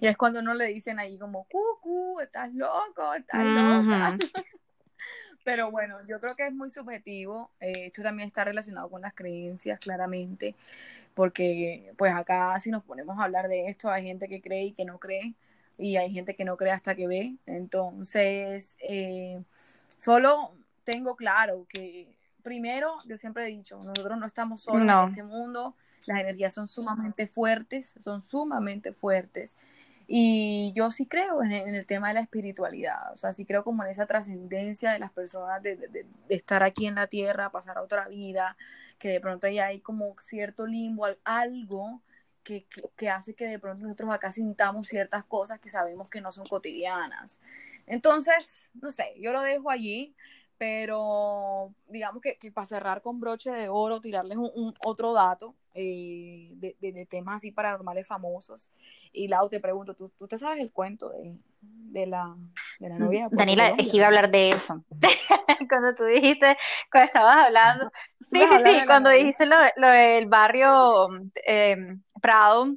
Y 0.00 0.06
es 0.06 0.16
cuando 0.16 0.40
uno 0.40 0.54
le 0.54 0.66
dicen 0.66 0.98
ahí 0.98 1.18
como, 1.18 1.44
cucu, 1.44 2.20
estás 2.20 2.52
loco, 2.54 3.14
estás 3.14 3.44
loca. 3.46 4.16
Ujú, 4.16 4.18
Pero 5.44 5.70
bueno, 5.70 5.98
yo 6.08 6.20
creo 6.20 6.36
que 6.36 6.46
es 6.46 6.52
muy 6.52 6.70
subjetivo. 6.70 7.50
Eh, 7.60 7.86
esto 7.86 8.02
también 8.02 8.28
está 8.28 8.44
relacionado 8.44 8.88
con 8.88 9.02
las 9.02 9.14
creencias, 9.14 9.80
claramente, 9.80 10.54
porque 11.14 11.92
pues 11.96 12.12
acá 12.14 12.58
si 12.60 12.70
nos 12.70 12.84
ponemos 12.84 13.18
a 13.18 13.24
hablar 13.24 13.48
de 13.48 13.66
esto, 13.68 13.90
hay 13.90 14.04
gente 14.04 14.28
que 14.28 14.40
cree 14.40 14.64
y 14.64 14.72
que 14.72 14.84
no 14.84 14.98
cree, 14.98 15.34
y 15.78 15.96
hay 15.96 16.12
gente 16.12 16.34
que 16.36 16.44
no 16.44 16.56
cree 16.56 16.72
hasta 16.72 16.94
que 16.94 17.08
ve. 17.08 17.36
Entonces, 17.46 18.76
eh, 18.80 19.42
solo 19.98 20.54
tengo 20.84 21.16
claro 21.16 21.66
que, 21.68 22.08
primero, 22.42 22.98
yo 23.06 23.16
siempre 23.16 23.44
he 23.44 23.48
dicho, 23.48 23.76
nosotros 23.84 24.18
no 24.18 24.26
estamos 24.26 24.60
solos 24.62 24.82
en 24.88 24.88
No, 24.88 25.06
este 25.08 25.22
mundo, 25.22 25.74
las 26.06 26.20
energías 26.20 26.52
son 26.52 26.68
sumamente 26.68 27.26
fuertes, 27.26 27.94
son 28.00 28.22
sumamente 28.22 28.92
fuertes. 28.92 29.56
Y 30.06 30.72
yo 30.74 30.90
sí 30.90 31.06
creo 31.06 31.42
en, 31.42 31.52
en 31.52 31.74
el 31.74 31.86
tema 31.86 32.08
de 32.08 32.14
la 32.14 32.20
espiritualidad, 32.20 33.12
o 33.12 33.16
sea, 33.16 33.32
sí 33.32 33.46
creo 33.46 33.64
como 33.64 33.84
en 33.84 33.90
esa 33.90 34.06
trascendencia 34.06 34.92
de 34.92 34.98
las 34.98 35.12
personas 35.12 35.62
de, 35.62 35.76
de, 35.76 35.88
de, 35.88 36.06
estar 36.28 36.62
aquí 36.62 36.86
en 36.86 36.96
la 36.96 37.06
tierra, 37.06 37.50
pasar 37.50 37.78
a 37.78 37.82
otra 37.82 38.08
vida, 38.08 38.56
que 38.98 39.08
de 39.08 39.20
pronto 39.20 39.48
ya 39.48 39.66
hay 39.66 39.80
como 39.80 40.14
cierto 40.20 40.66
limbo, 40.66 41.06
algo 41.24 42.02
que, 42.42 42.64
que, 42.66 42.82
que, 42.96 43.08
hace 43.08 43.34
que 43.34 43.46
de 43.46 43.58
pronto 43.58 43.84
nosotros 43.84 44.10
acá 44.10 44.32
sintamos 44.32 44.88
ciertas 44.88 45.24
cosas 45.24 45.60
que 45.60 45.70
sabemos 45.70 46.08
que 46.10 46.20
no 46.20 46.32
son 46.32 46.46
cotidianas. 46.46 47.40
Entonces, 47.86 48.70
no 48.74 48.90
sé, 48.90 49.14
yo 49.18 49.32
lo 49.32 49.40
dejo 49.42 49.70
allí, 49.70 50.14
pero 50.62 51.74
digamos 51.88 52.22
que, 52.22 52.36
que 52.36 52.52
para 52.52 52.68
cerrar 52.68 53.02
con 53.02 53.18
broche 53.18 53.50
de 53.50 53.68
oro, 53.68 54.00
tirarles 54.00 54.38
un, 54.38 54.48
un 54.54 54.74
otro 54.86 55.12
dato 55.12 55.56
eh, 55.74 56.50
de, 56.52 56.76
de, 56.80 56.92
de, 56.92 57.04
temas 57.04 57.38
así 57.38 57.50
paranormales 57.50 58.06
famosos. 58.06 58.70
Y 59.12 59.26
Lau, 59.26 59.48
te 59.48 59.58
pregunto, 59.58 59.94
¿tú, 59.94 60.12
tú 60.16 60.28
te 60.28 60.38
sabes 60.38 60.60
el 60.60 60.70
cuento 60.70 61.08
de, 61.08 61.34
de, 61.60 62.06
la, 62.06 62.36
de 62.78 62.88
la 62.90 62.96
novia 62.96 63.28
Daniela, 63.32 63.74
es 63.76 63.90
que 63.90 63.96
iba 63.96 64.04
a 64.04 64.06
hablar 64.06 64.30
de 64.30 64.50
eso. 64.50 64.84
Cuando 65.68 65.96
tú 65.96 66.04
dijiste, 66.04 66.56
cuando 66.92 67.06
estabas 67.06 67.46
hablando, 67.46 67.90
¿Tú 68.20 68.26
sí, 68.30 68.40
sí, 68.40 68.78
sí, 68.78 68.86
cuando 68.86 69.10
dijiste 69.10 69.46
lo, 69.46 69.56
lo 69.78 69.88
del 69.88 70.26
barrio 70.26 71.08
eh, 71.44 71.96
Prado, 72.20 72.76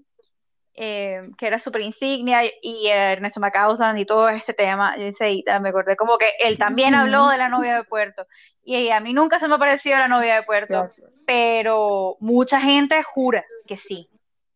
eh, 0.75 1.29
que 1.37 1.47
era 1.47 1.57
súper 1.57 1.81
insignia, 1.81 2.41
y 2.61 2.87
Ernesto 2.87 3.39
Macausan 3.39 3.97
y 3.97 4.05
todo 4.05 4.29
este 4.29 4.53
tema, 4.53 4.95
yo 4.97 5.03
enseguida 5.03 5.59
me 5.59 5.69
acordé 5.69 5.95
como 5.95 6.17
que 6.17 6.29
él 6.39 6.57
también 6.57 6.93
habló 6.95 7.29
de 7.29 7.37
la 7.37 7.49
novia 7.49 7.77
de 7.77 7.83
Puerto, 7.83 8.25
y 8.63 8.89
a 8.89 8.99
mí 8.99 9.13
nunca 9.13 9.39
se 9.39 9.47
me 9.47 9.55
ha 9.55 9.59
parecido 9.59 9.97
la 9.97 10.07
novia 10.07 10.35
de 10.35 10.43
Puerto, 10.43 10.91
pero 11.25 12.17
mucha 12.19 12.59
gente 12.59 13.01
jura 13.03 13.45
que 13.65 13.77
sí, 13.77 14.09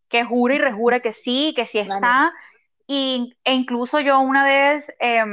que 0.09 0.23
jura 0.23 0.55
y 0.55 0.57
rejura 0.57 0.99
que 0.99 1.13
sí, 1.13 1.53
que 1.55 1.65
sí 1.65 1.79
está, 1.79 2.33
y, 2.85 3.35
e 3.43 3.53
incluso 3.53 3.99
yo 3.99 4.19
una 4.19 4.43
vez 4.43 4.93
eh, 4.99 5.23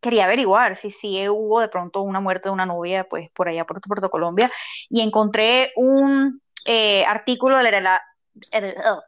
quería 0.00 0.24
averiguar 0.24 0.76
si 0.76 0.90
sí 0.90 1.28
hubo 1.28 1.60
de 1.60 1.68
pronto 1.68 2.02
una 2.02 2.20
muerte 2.20 2.48
de 2.48 2.52
una 2.52 2.66
novia, 2.66 3.04
pues 3.04 3.30
por 3.30 3.48
allá 3.48 3.64
por 3.64 3.80
Puerto 3.80 4.10
Colombia, 4.10 4.50
y 4.88 5.00
encontré 5.00 5.72
un 5.76 6.42
eh, 6.64 7.04
artículo 7.04 7.56
de 7.58 7.80
la, 7.80 8.02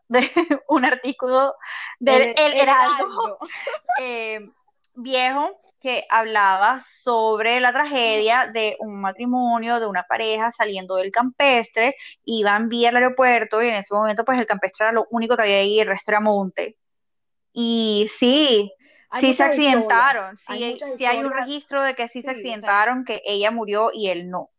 de, 0.09 0.31
un 0.68 0.85
artículo 0.85 1.55
del 1.99 2.23
el, 2.23 2.35
El 2.37 2.55
Heraldo 2.55 3.38
eh, 4.01 4.40
viejo 4.95 5.59
que 5.81 6.07
hablaba 6.09 6.81
sobre 6.81 7.59
la 7.59 7.73
tragedia 7.73 8.47
de 8.47 8.77
un 8.79 9.01
matrimonio, 9.01 9.81
de 9.81 9.87
una 9.87 10.05
pareja 10.05 10.53
saliendo 10.53 10.95
del 10.95 11.11
campestre, 11.11 11.97
iban 12.25 12.68
vía 12.68 12.90
al 12.90 12.97
aeropuerto 12.97 13.61
y 13.61 13.68
en 13.68 13.75
ese 13.75 13.92
momento 13.92 14.25
pues 14.25 14.40
el 14.40 14.47
campestre 14.47 14.87
era 14.87 14.92
lo 14.92 15.09
único 15.11 15.37
que 15.37 15.42
había 15.42 15.57
ahí, 15.57 15.81
el 15.81 15.88
resto 15.88 16.12
era 16.12 16.21
monte. 16.21 16.77
Y 17.53 18.07
sí, 18.16 18.73
hay 19.11 19.21
sí 19.21 19.35
se 19.35 19.42
accidentaron, 19.42 20.37
hay 20.47 20.79
sí, 20.79 20.85
sí 20.97 21.05
hay 21.05 21.18
un 21.18 21.33
registro 21.33 21.83
de 21.83 21.97
que 21.97 22.09
sí 22.09 22.23
se 22.23 22.29
sí, 22.29 22.29
o 22.29 22.31
sea, 22.31 22.33
accidentaron, 22.33 23.05
que 23.05 23.21
ella 23.25 23.51
murió 23.51 23.90
y 23.92 24.09
él 24.09 24.31
no. 24.31 24.51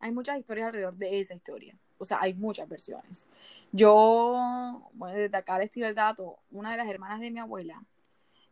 hay 0.00 0.12
muchas 0.12 0.38
historias 0.38 0.66
alrededor 0.66 0.94
de 0.94 1.20
esa 1.20 1.34
historia. 1.34 1.76
O 2.00 2.06
sea, 2.06 2.18
hay 2.22 2.32
muchas 2.32 2.66
versiones. 2.66 3.28
Yo, 3.72 4.90
bueno, 4.94 5.18
desde 5.18 5.36
acá 5.36 5.58
les 5.58 5.70
tiro 5.70 5.86
el 5.86 5.94
dato. 5.94 6.38
Una 6.50 6.70
de 6.70 6.78
las 6.78 6.88
hermanas 6.88 7.20
de 7.20 7.30
mi 7.30 7.38
abuela, 7.38 7.82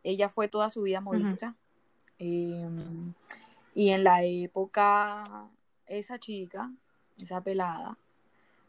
ella 0.03 0.29
fue 0.29 0.47
toda 0.47 0.69
su 0.69 0.83
vida 0.83 1.01
modista. 1.01 1.55
Uh 2.19 2.23
-huh. 2.23 3.09
eh, 3.09 3.13
y 3.73 3.89
en 3.89 4.03
la 4.03 4.23
época, 4.23 5.49
esa 5.87 6.19
chica, 6.19 6.71
esa 7.17 7.41
pelada, 7.41 7.97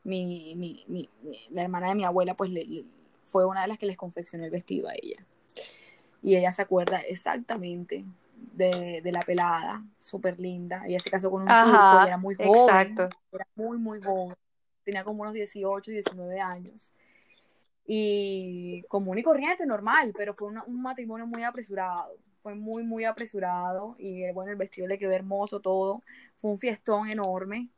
mi, 0.03 0.55
mi, 0.57 0.83
mi, 0.89 1.09
la 1.51 1.63
hermana 1.63 1.89
de 1.89 1.95
mi 1.95 2.05
abuela, 2.05 2.35
pues 2.35 2.51
le, 2.51 2.65
le, 2.65 2.85
fue 3.25 3.45
una 3.45 3.61
de 3.63 3.69
las 3.69 3.77
que 3.77 3.87
les 3.87 3.99
confeccionó 3.99 4.45
el 4.47 4.51
vestido 4.51 4.89
a 4.89 4.95
ella. 4.95 5.27
Y 6.23 6.37
ella 6.37 6.53
se 6.53 6.63
acuerda 6.63 7.01
exactamente 7.01 8.05
de, 8.55 9.01
de 9.03 9.13
la 9.13 9.21
pelada, 9.23 9.85
súper 9.99 10.41
linda. 10.41 10.85
Ella 10.87 11.01
se 11.01 11.11
casó 11.11 11.31
con 11.31 11.43
un 11.43 11.51
Ajá, 11.51 11.65
turco 11.65 12.05
y 12.05 12.09
era 12.09 12.17
muy 12.17 12.35
joven. 12.35 12.51
exacto. 12.51 13.09
Era 13.33 13.47
muy, 13.55 13.79
muy 13.79 14.01
joven. 14.01 14.37
Tenía 14.91 15.05
como 15.05 15.23
unos 15.23 15.35
18, 15.35 15.93
19 15.93 16.41
años. 16.41 16.93
Y 17.87 18.83
común 18.89 19.19
y 19.19 19.23
corriente, 19.23 19.65
normal, 19.65 20.13
pero 20.17 20.35
fue 20.35 20.49
un 20.49 20.83
matrimonio 20.83 21.29
muy 21.29 21.45
apresurado. 21.45 22.19
Fue 22.43 22.57
muy, 22.57 22.83
muy 22.83 23.05
apresurado. 23.05 23.95
Y 24.01 24.29
bueno, 24.33 24.51
el 24.51 24.57
vestido 24.57 24.89
le 24.89 24.99
quedó 24.99 25.13
hermoso, 25.13 25.61
todo. 25.61 26.03
Fue 26.35 26.51
un 26.51 26.59
fiestón 26.59 27.09
enorme. 27.09 27.69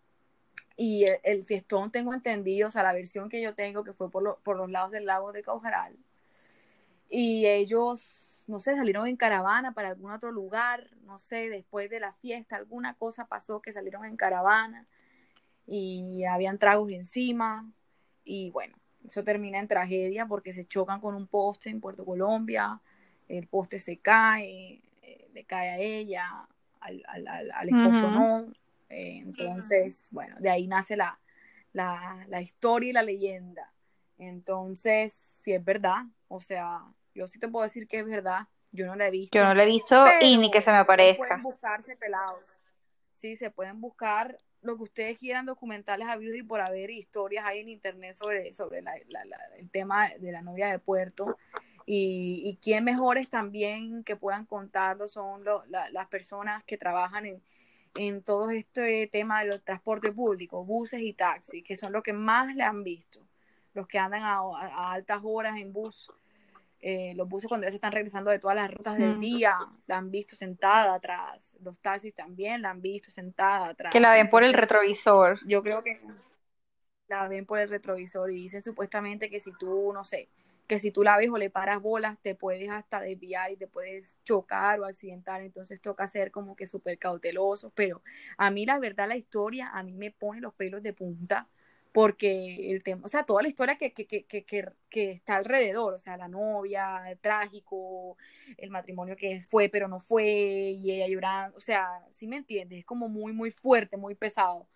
Y 0.79 1.05
el, 1.23 1.45
fiestón, 1.45 1.91
tengo 1.91 2.15
entendido, 2.15 2.69
o 2.69 2.71
sea, 2.71 2.83
la 2.83 2.95
versión 2.95 3.29
que 3.29 3.43
yo 3.43 3.55
tengo, 3.55 3.85
que 3.85 3.93
fue 3.93 4.11
por, 4.11 4.39
por 4.43 4.57
los 4.57 4.71
lados 4.71 4.91
del 4.91 5.05
lago 5.05 5.33
de 5.33 5.43
Caujaral. 5.43 5.99
Y 7.11 7.45
ellos, 7.47 8.47
no 8.47 8.59
sé, 8.59 8.75
salieron 8.75 9.07
en 9.07 9.17
caravana 9.17 9.75
para 9.75 9.89
algún 9.89 10.13
otro 10.13 10.33
lugar, 10.33 10.89
no 11.03 11.19
sé, 11.19 11.51
después 11.51 11.91
de 11.91 12.01
la 12.01 12.15
fiesta, 12.15 12.57
alguna 12.57 12.95
cosa 12.95 13.27
pasó 13.27 13.61
que 13.61 13.71
salieron 13.71 14.07
en 14.07 14.17
caravana. 14.17 14.89
Y 15.67 16.25
habían 16.25 16.59
tragos 16.59 16.91
encima 16.91 17.71
y 18.25 18.51
bueno, 18.51 18.77
eso 19.05 19.25
termina 19.25 19.59
en 19.59 19.69
tragedia 19.69 20.27
porque 20.27 20.53
se 20.53 20.67
chocan 20.67 21.01
con 21.01 21.15
un 21.15 21.27
poste 21.27 21.71
en 21.71 21.81
Puerto 21.81 22.05
Colombia, 22.05 22.81
el 23.29 23.47
poste 23.47 23.79
se 23.79 23.99
cae, 23.99 24.81
eh, 25.03 25.29
le 25.33 25.45
cae 25.45 25.71
a 25.71 25.79
ella, 25.79 26.49
al, 26.81 27.03
al, 27.07 27.51
al 27.51 27.69
esposo 27.69 28.11
no. 28.11 28.53
Eh, 28.89 29.19
entonces, 29.19 30.09
bueno, 30.13 30.37
de 30.39 30.51
ahí 30.51 30.67
nace 30.67 30.97
la, 30.97 31.19
la, 31.73 32.27
la, 32.29 32.43
historia 32.43 32.91
y 32.91 32.93
la 32.93 33.03
leyenda. 33.03 33.73
Entonces, 34.19 35.15
si 35.15 35.53
es 35.53 35.65
verdad, 35.65 36.05
o 36.29 36.41
sea, 36.41 36.83
yo 37.15 37.27
sí 37.27 37.39
te 37.39 37.49
puedo 37.49 37.65
decir 37.65 37.89
que 37.89 38.01
es 38.01 38.07
verdad, 38.07 38.49
yo 38.71 38.87
no 38.87 38.95
la 38.95 39.09
he 39.09 39.11
visto. 39.11 39.37
Yo 39.37 39.45
no 39.45 39.55
la 39.55 39.63
he 39.63 39.67
visto 39.67 40.05
y 40.21 40.37
ni 40.37 40.51
que 40.51 40.61
se 40.61 40.71
me 40.71 40.79
aparezca. 40.79 41.27
Pueden 41.27 41.43
buscarse 41.43 41.97
pelados. 41.97 42.47
Sí, 43.15 43.37
se 43.37 43.51
pueden 43.51 43.81
buscar 43.81 44.39
lo 44.63 44.77
que 44.77 44.85
ustedes 44.85 45.19
quieran, 45.19 45.45
documentales 45.45 46.09
habido 46.09 46.35
y 46.35 46.43
por 46.43 46.61
haber, 46.61 46.91
historias 46.91 47.45
hay 47.45 47.61
en 47.61 47.69
internet 47.69 48.15
sobre, 48.15 48.53
sobre 48.53 48.83
el 49.59 49.71
tema 49.71 50.09
de 50.19 50.33
la 50.33 50.43
novia 50.43 50.71
de 50.71 50.79
Puerto. 50.79 51.37
Y, 51.85 52.43
y 52.45 52.57
quién 52.63 52.85
mejores 52.85 53.29
también 53.29 54.05
que 54.05 54.15
puedan 54.15 54.47
contarlo 54.47 55.09
son 55.09 55.43
las 55.69 56.07
personas 56.07 56.63
que 56.65 56.79
trabajan 56.79 57.27
en, 57.27 57.43
en 57.97 58.23
todo 58.23 58.51
este 58.51 59.09
tema 59.09 59.41
de 59.41 59.49
los 59.49 59.65
transportes 59.65 60.13
públicos, 60.13 60.65
buses 60.65 61.01
y 61.01 61.13
taxis, 61.13 61.65
que 61.65 61.77
son 61.77 61.93
los 61.93 62.05
que 62.05 62.13
más 62.13 62.55
le 62.55 62.63
han 62.63 62.85
visto, 62.85 63.21
los 63.75 63.89
que 63.89 63.99
andan 63.99 64.23
a, 64.23 64.39
a 64.39 64.93
altas 64.93 65.21
horas 65.25 65.59
en 65.59 65.73
bus 65.73 66.09
eh, 66.85 67.15
los 67.15 67.29
buses 67.29 67.49
cuando 67.49 67.65
ya 67.65 67.71
se 67.71 67.77
están 67.77 67.93
regresando 67.93 68.33
de 68.33 68.41
todas 68.41 68.57
las 68.57 68.69
rutas 68.69 68.99
del 68.99 69.21
día, 69.21 69.57
la 69.87 69.99
han 69.99 70.11
visto 70.11 70.35
sentada 70.35 70.95
atrás, 70.95 71.57
los 71.63 71.79
taxis 71.79 72.13
también 72.13 72.61
la 72.61 72.71
han 72.71 72.83
visto 72.83 73.09
sentada 73.09 73.69
atrás. 73.69 73.93
Que 73.93 74.01
la 74.01 74.13
ven 74.15 74.29
por 74.29 74.43
el 74.43 74.53
retrovisor. 74.53 75.39
Yo 75.47 75.63
creo 75.63 75.85
que 75.85 76.01
la 77.07 77.29
ven 77.29 77.47
por 77.47 77.61
el 77.61 77.69
retrovisor 77.69 78.33
y 78.33 78.35
dicen 78.35 78.63
supuestamente 78.63 79.31
que 79.31 79.39
si 79.39 79.53
tú, 79.53 79.93
no 79.93 80.03
sé, 80.03 80.29
que 80.67 80.81
si 80.81 80.91
tú 80.91 81.05
la 81.05 81.17
ves 81.17 81.31
o 81.31 81.39
le 81.39 81.51
paras 81.51 81.81
bolas, 81.81 82.19
te 82.21 82.35
puedes 82.35 82.69
hasta 82.69 83.01
desviar 83.01 83.53
y 83.53 83.57
te 83.57 83.69
puedes 83.69 84.19
chocar 84.25 84.81
o 84.81 84.85
accidentar, 84.85 85.41
entonces 85.43 85.81
toca 85.81 86.09
ser 86.09 86.33
como 86.33 86.57
que 86.57 86.67
súper 86.67 86.99
cauteloso, 86.99 87.71
pero 87.77 88.03
a 88.39 88.51
mí 88.51 88.67
la 88.67 88.81
verdad 88.81 89.07
la 89.07 89.17
historia, 89.17 89.71
a 89.73 89.85
mí 89.85 89.93
me 89.93 90.11
pone 90.11 90.41
los 90.41 90.53
pelos 90.55 90.83
de 90.83 90.95
punta 90.95 91.47
porque 91.93 92.71
el 92.71 92.83
tema, 92.83 93.03
o 93.05 93.09
sea, 93.09 93.25
toda 93.25 93.43
la 93.43 93.49
historia 93.49 93.77
que, 93.77 93.93
que, 93.93 94.07
que, 94.07 94.25
que, 94.91 95.11
está 95.11 95.37
alrededor, 95.37 95.95
o 95.95 95.99
sea, 95.99 96.17
la 96.17 96.29
novia, 96.29 97.11
el 97.11 97.19
trágico, 97.19 98.17
el 98.57 98.71
matrimonio 98.71 99.15
que 99.15 99.41
fue 99.41 99.69
pero 99.69 99.89
no 99.89 100.01
fue, 100.01 100.25
y 100.25 100.91
ella 100.91 101.07
llorando, 101.07 101.57
o 101.57 101.61
sea, 101.61 101.89
sí 102.11 102.27
me 102.27 102.37
entiendes, 102.37 102.81
es 102.81 102.85
como 102.87 103.09
muy, 103.09 103.33
muy 103.33 103.51
fuerte, 103.51 103.99
muy 103.99 104.15
pesado, 104.15 104.67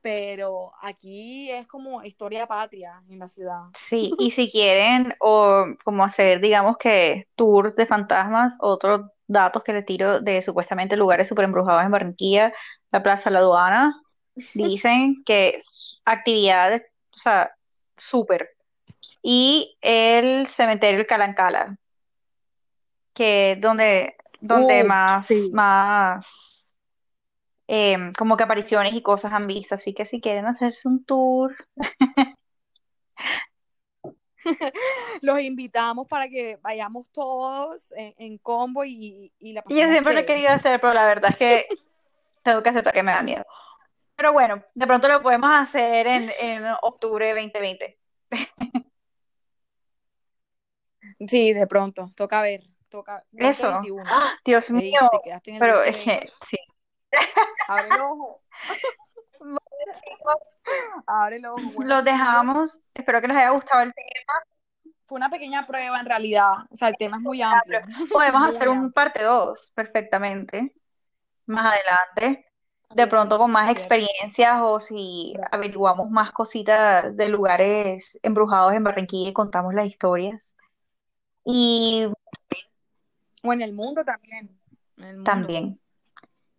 pero 0.00 0.72
aquí 0.80 1.50
es 1.50 1.66
como 1.66 2.02
historia 2.02 2.46
patria 2.46 3.02
en 3.08 3.18
la 3.18 3.28
ciudad. 3.28 3.64
Sí, 3.74 4.12
y 4.18 4.30
si 4.30 4.50
quieren, 4.50 5.14
o 5.20 5.66
como 5.84 6.04
hacer, 6.04 6.40
digamos 6.40 6.78
que, 6.78 7.28
tour 7.36 7.74
de 7.74 7.86
fantasmas, 7.86 8.56
otros 8.60 9.10
datos 9.26 9.62
que 9.62 9.72
les 9.72 9.84
tiro 9.84 10.20
de 10.20 10.42
supuestamente 10.42 10.96
lugares 10.96 11.28
super 11.28 11.44
embrujados 11.44 11.84
en 11.84 11.90
Barranquilla, 11.90 12.52
la 12.90 13.02
Plaza 13.02 13.30
La 13.30 13.38
Aduana, 13.38 14.01
Dicen 14.34 15.22
que 15.24 15.58
actividades, 16.04 16.82
o 17.14 17.18
sea, 17.18 17.54
súper. 17.96 18.50
Y 19.22 19.76
el 19.80 20.46
cementerio 20.46 21.00
El 21.00 21.06
Calancala, 21.06 21.76
que 23.14 23.52
es 23.52 23.60
donde, 23.60 24.16
donde 24.40 24.84
más, 24.84 25.30
más 25.52 26.72
em, 27.68 28.12
como 28.14 28.36
que 28.36 28.44
apariciones 28.44 28.94
y 28.94 29.02
cosas 29.02 29.32
han 29.32 29.46
visto. 29.46 29.74
Así 29.74 29.94
que 29.94 30.06
si 30.06 30.20
quieren 30.20 30.46
hacerse 30.46 30.88
un 30.88 31.04
tour. 31.04 31.54
Los 35.20 35.40
invitamos 35.40 36.08
para 36.08 36.28
que 36.28 36.58
vayamos 36.62 37.08
todos 37.12 37.92
en, 37.96 38.38
combo 38.38 38.84
y, 38.84 39.32
y 39.38 39.52
la 39.52 39.62
Yo 39.68 39.88
siempre 39.88 40.14
lo 40.14 40.20
he 40.20 40.26
querido 40.26 40.50
hacer, 40.50 40.80
pero 40.80 40.94
la 40.94 41.06
verdad 41.06 41.30
es 41.30 41.36
que 41.36 41.66
tengo 42.42 42.60
que 42.62 42.70
aceptar 42.70 42.92
que 42.92 43.04
me 43.04 43.12
da 43.12 43.22
miedo. 43.22 43.44
Pero 44.22 44.34
bueno, 44.34 44.62
de 44.72 44.86
pronto 44.86 45.08
lo 45.08 45.20
podemos 45.20 45.50
hacer 45.52 46.06
en, 46.06 46.30
en 46.40 46.64
octubre 46.82 47.30
2020. 47.30 47.98
Sí, 51.28 51.52
de 51.52 51.66
pronto, 51.66 52.10
toca 52.16 52.40
ver, 52.40 52.62
toca 52.88 53.24
Eso. 53.32 53.80
¡Ah! 54.06 54.34
Dios 54.44 54.70
mío. 54.70 55.10
Pero 55.44 55.82
es 55.82 55.96
que, 55.98 56.30
sí. 56.46 56.56
Abre 57.68 57.88
el 57.88 58.00
ojo. 58.00 58.42
Abre 61.06 61.36
el 61.36 61.46
ojo. 61.46 61.82
Los 61.84 62.04
dejamos. 62.04 62.80
Espero 62.94 63.20
que 63.20 63.28
les 63.28 63.36
haya 63.36 63.50
gustado 63.50 63.82
el 63.82 63.92
tema. 63.92 64.94
Fue 65.04 65.16
una 65.16 65.30
pequeña 65.30 65.66
prueba 65.66 65.98
en 65.98 66.06
realidad. 66.06 66.52
O 66.70 66.76
sea, 66.76 66.88
el 66.88 66.96
tema 66.96 67.16
es 67.16 67.22
muy 67.24 67.42
amplio. 67.42 67.80
Podemos 68.10 68.54
hacer 68.54 68.68
un 68.68 68.92
parte 68.92 69.22
2 69.22 69.72
perfectamente. 69.74 70.74
Más 71.46 71.72
adelante 71.72 72.51
de 72.94 73.06
pronto 73.06 73.38
con 73.38 73.50
más 73.50 73.70
experiencias 73.70 74.58
o 74.60 74.80
si 74.80 75.34
averiguamos 75.50 76.10
más 76.10 76.32
cositas 76.32 77.16
de 77.16 77.28
lugares 77.28 78.18
embrujados 78.22 78.74
en 78.74 78.84
Barranquilla 78.84 79.30
y 79.30 79.32
contamos 79.32 79.74
las 79.74 79.86
historias. 79.86 80.54
Y 81.44 82.06
o 83.42 83.52
en 83.52 83.62
el 83.62 83.72
mundo 83.72 84.04
también. 84.04 84.58
también. 85.24 85.80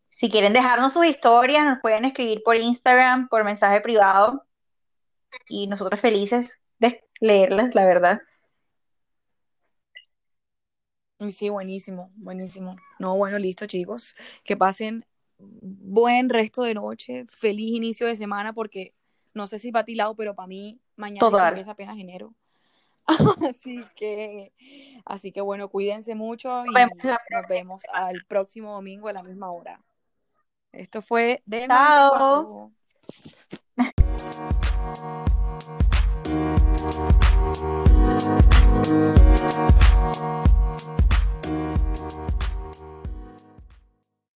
Si 0.09 0.29
quieren 0.29 0.53
dejarnos 0.53 0.93
sus 0.93 1.05
historias, 1.05 1.65
nos 1.65 1.79
pueden 1.79 2.05
escribir 2.05 2.43
por 2.43 2.55
Instagram, 2.55 3.27
por 3.29 3.43
mensaje 3.43 3.81
privado. 3.81 4.45
Y 5.47 5.67
nosotros 5.67 5.99
felices 5.99 6.61
de 6.77 7.03
leerlas, 7.19 7.73
la 7.73 7.85
verdad. 7.85 8.21
Sí, 11.31 11.49
buenísimo, 11.49 12.11
buenísimo. 12.15 12.75
No, 12.99 13.15
bueno, 13.15 13.39
listo, 13.39 13.65
chicos. 13.65 14.15
Que 14.43 14.57
pasen 14.57 15.05
buen 15.61 16.29
resto 16.29 16.63
de 16.63 16.73
noche, 16.73 17.25
feliz 17.29 17.75
inicio 17.75 18.07
de 18.07 18.15
semana, 18.15 18.53
porque 18.53 18.93
no 19.33 19.47
sé 19.47 19.59
si 19.59 19.71
para 19.71 19.85
ti, 19.85 19.95
lado, 19.95 20.15
pero 20.15 20.35
para 20.35 20.47
mí 20.47 20.79
mañana 20.95 21.49
empieza 21.49 21.71
apenas 21.71 21.97
enero. 21.97 22.33
así 23.49 23.83
que, 23.95 24.53
así 25.05 25.31
que 25.31 25.41
bueno, 25.41 25.69
cuídense 25.69 26.15
mucho 26.15 26.65
y 26.65 26.73
nos 26.73 27.47
vemos 27.49 27.83
al 27.91 28.23
próximo 28.27 28.73
domingo 28.73 29.07
a 29.07 29.13
la 29.13 29.23
misma 29.23 29.51
hora. 29.51 29.81
Esto 30.71 31.01
fue 31.01 31.41
de 31.45 31.67
Chao. 31.67 32.71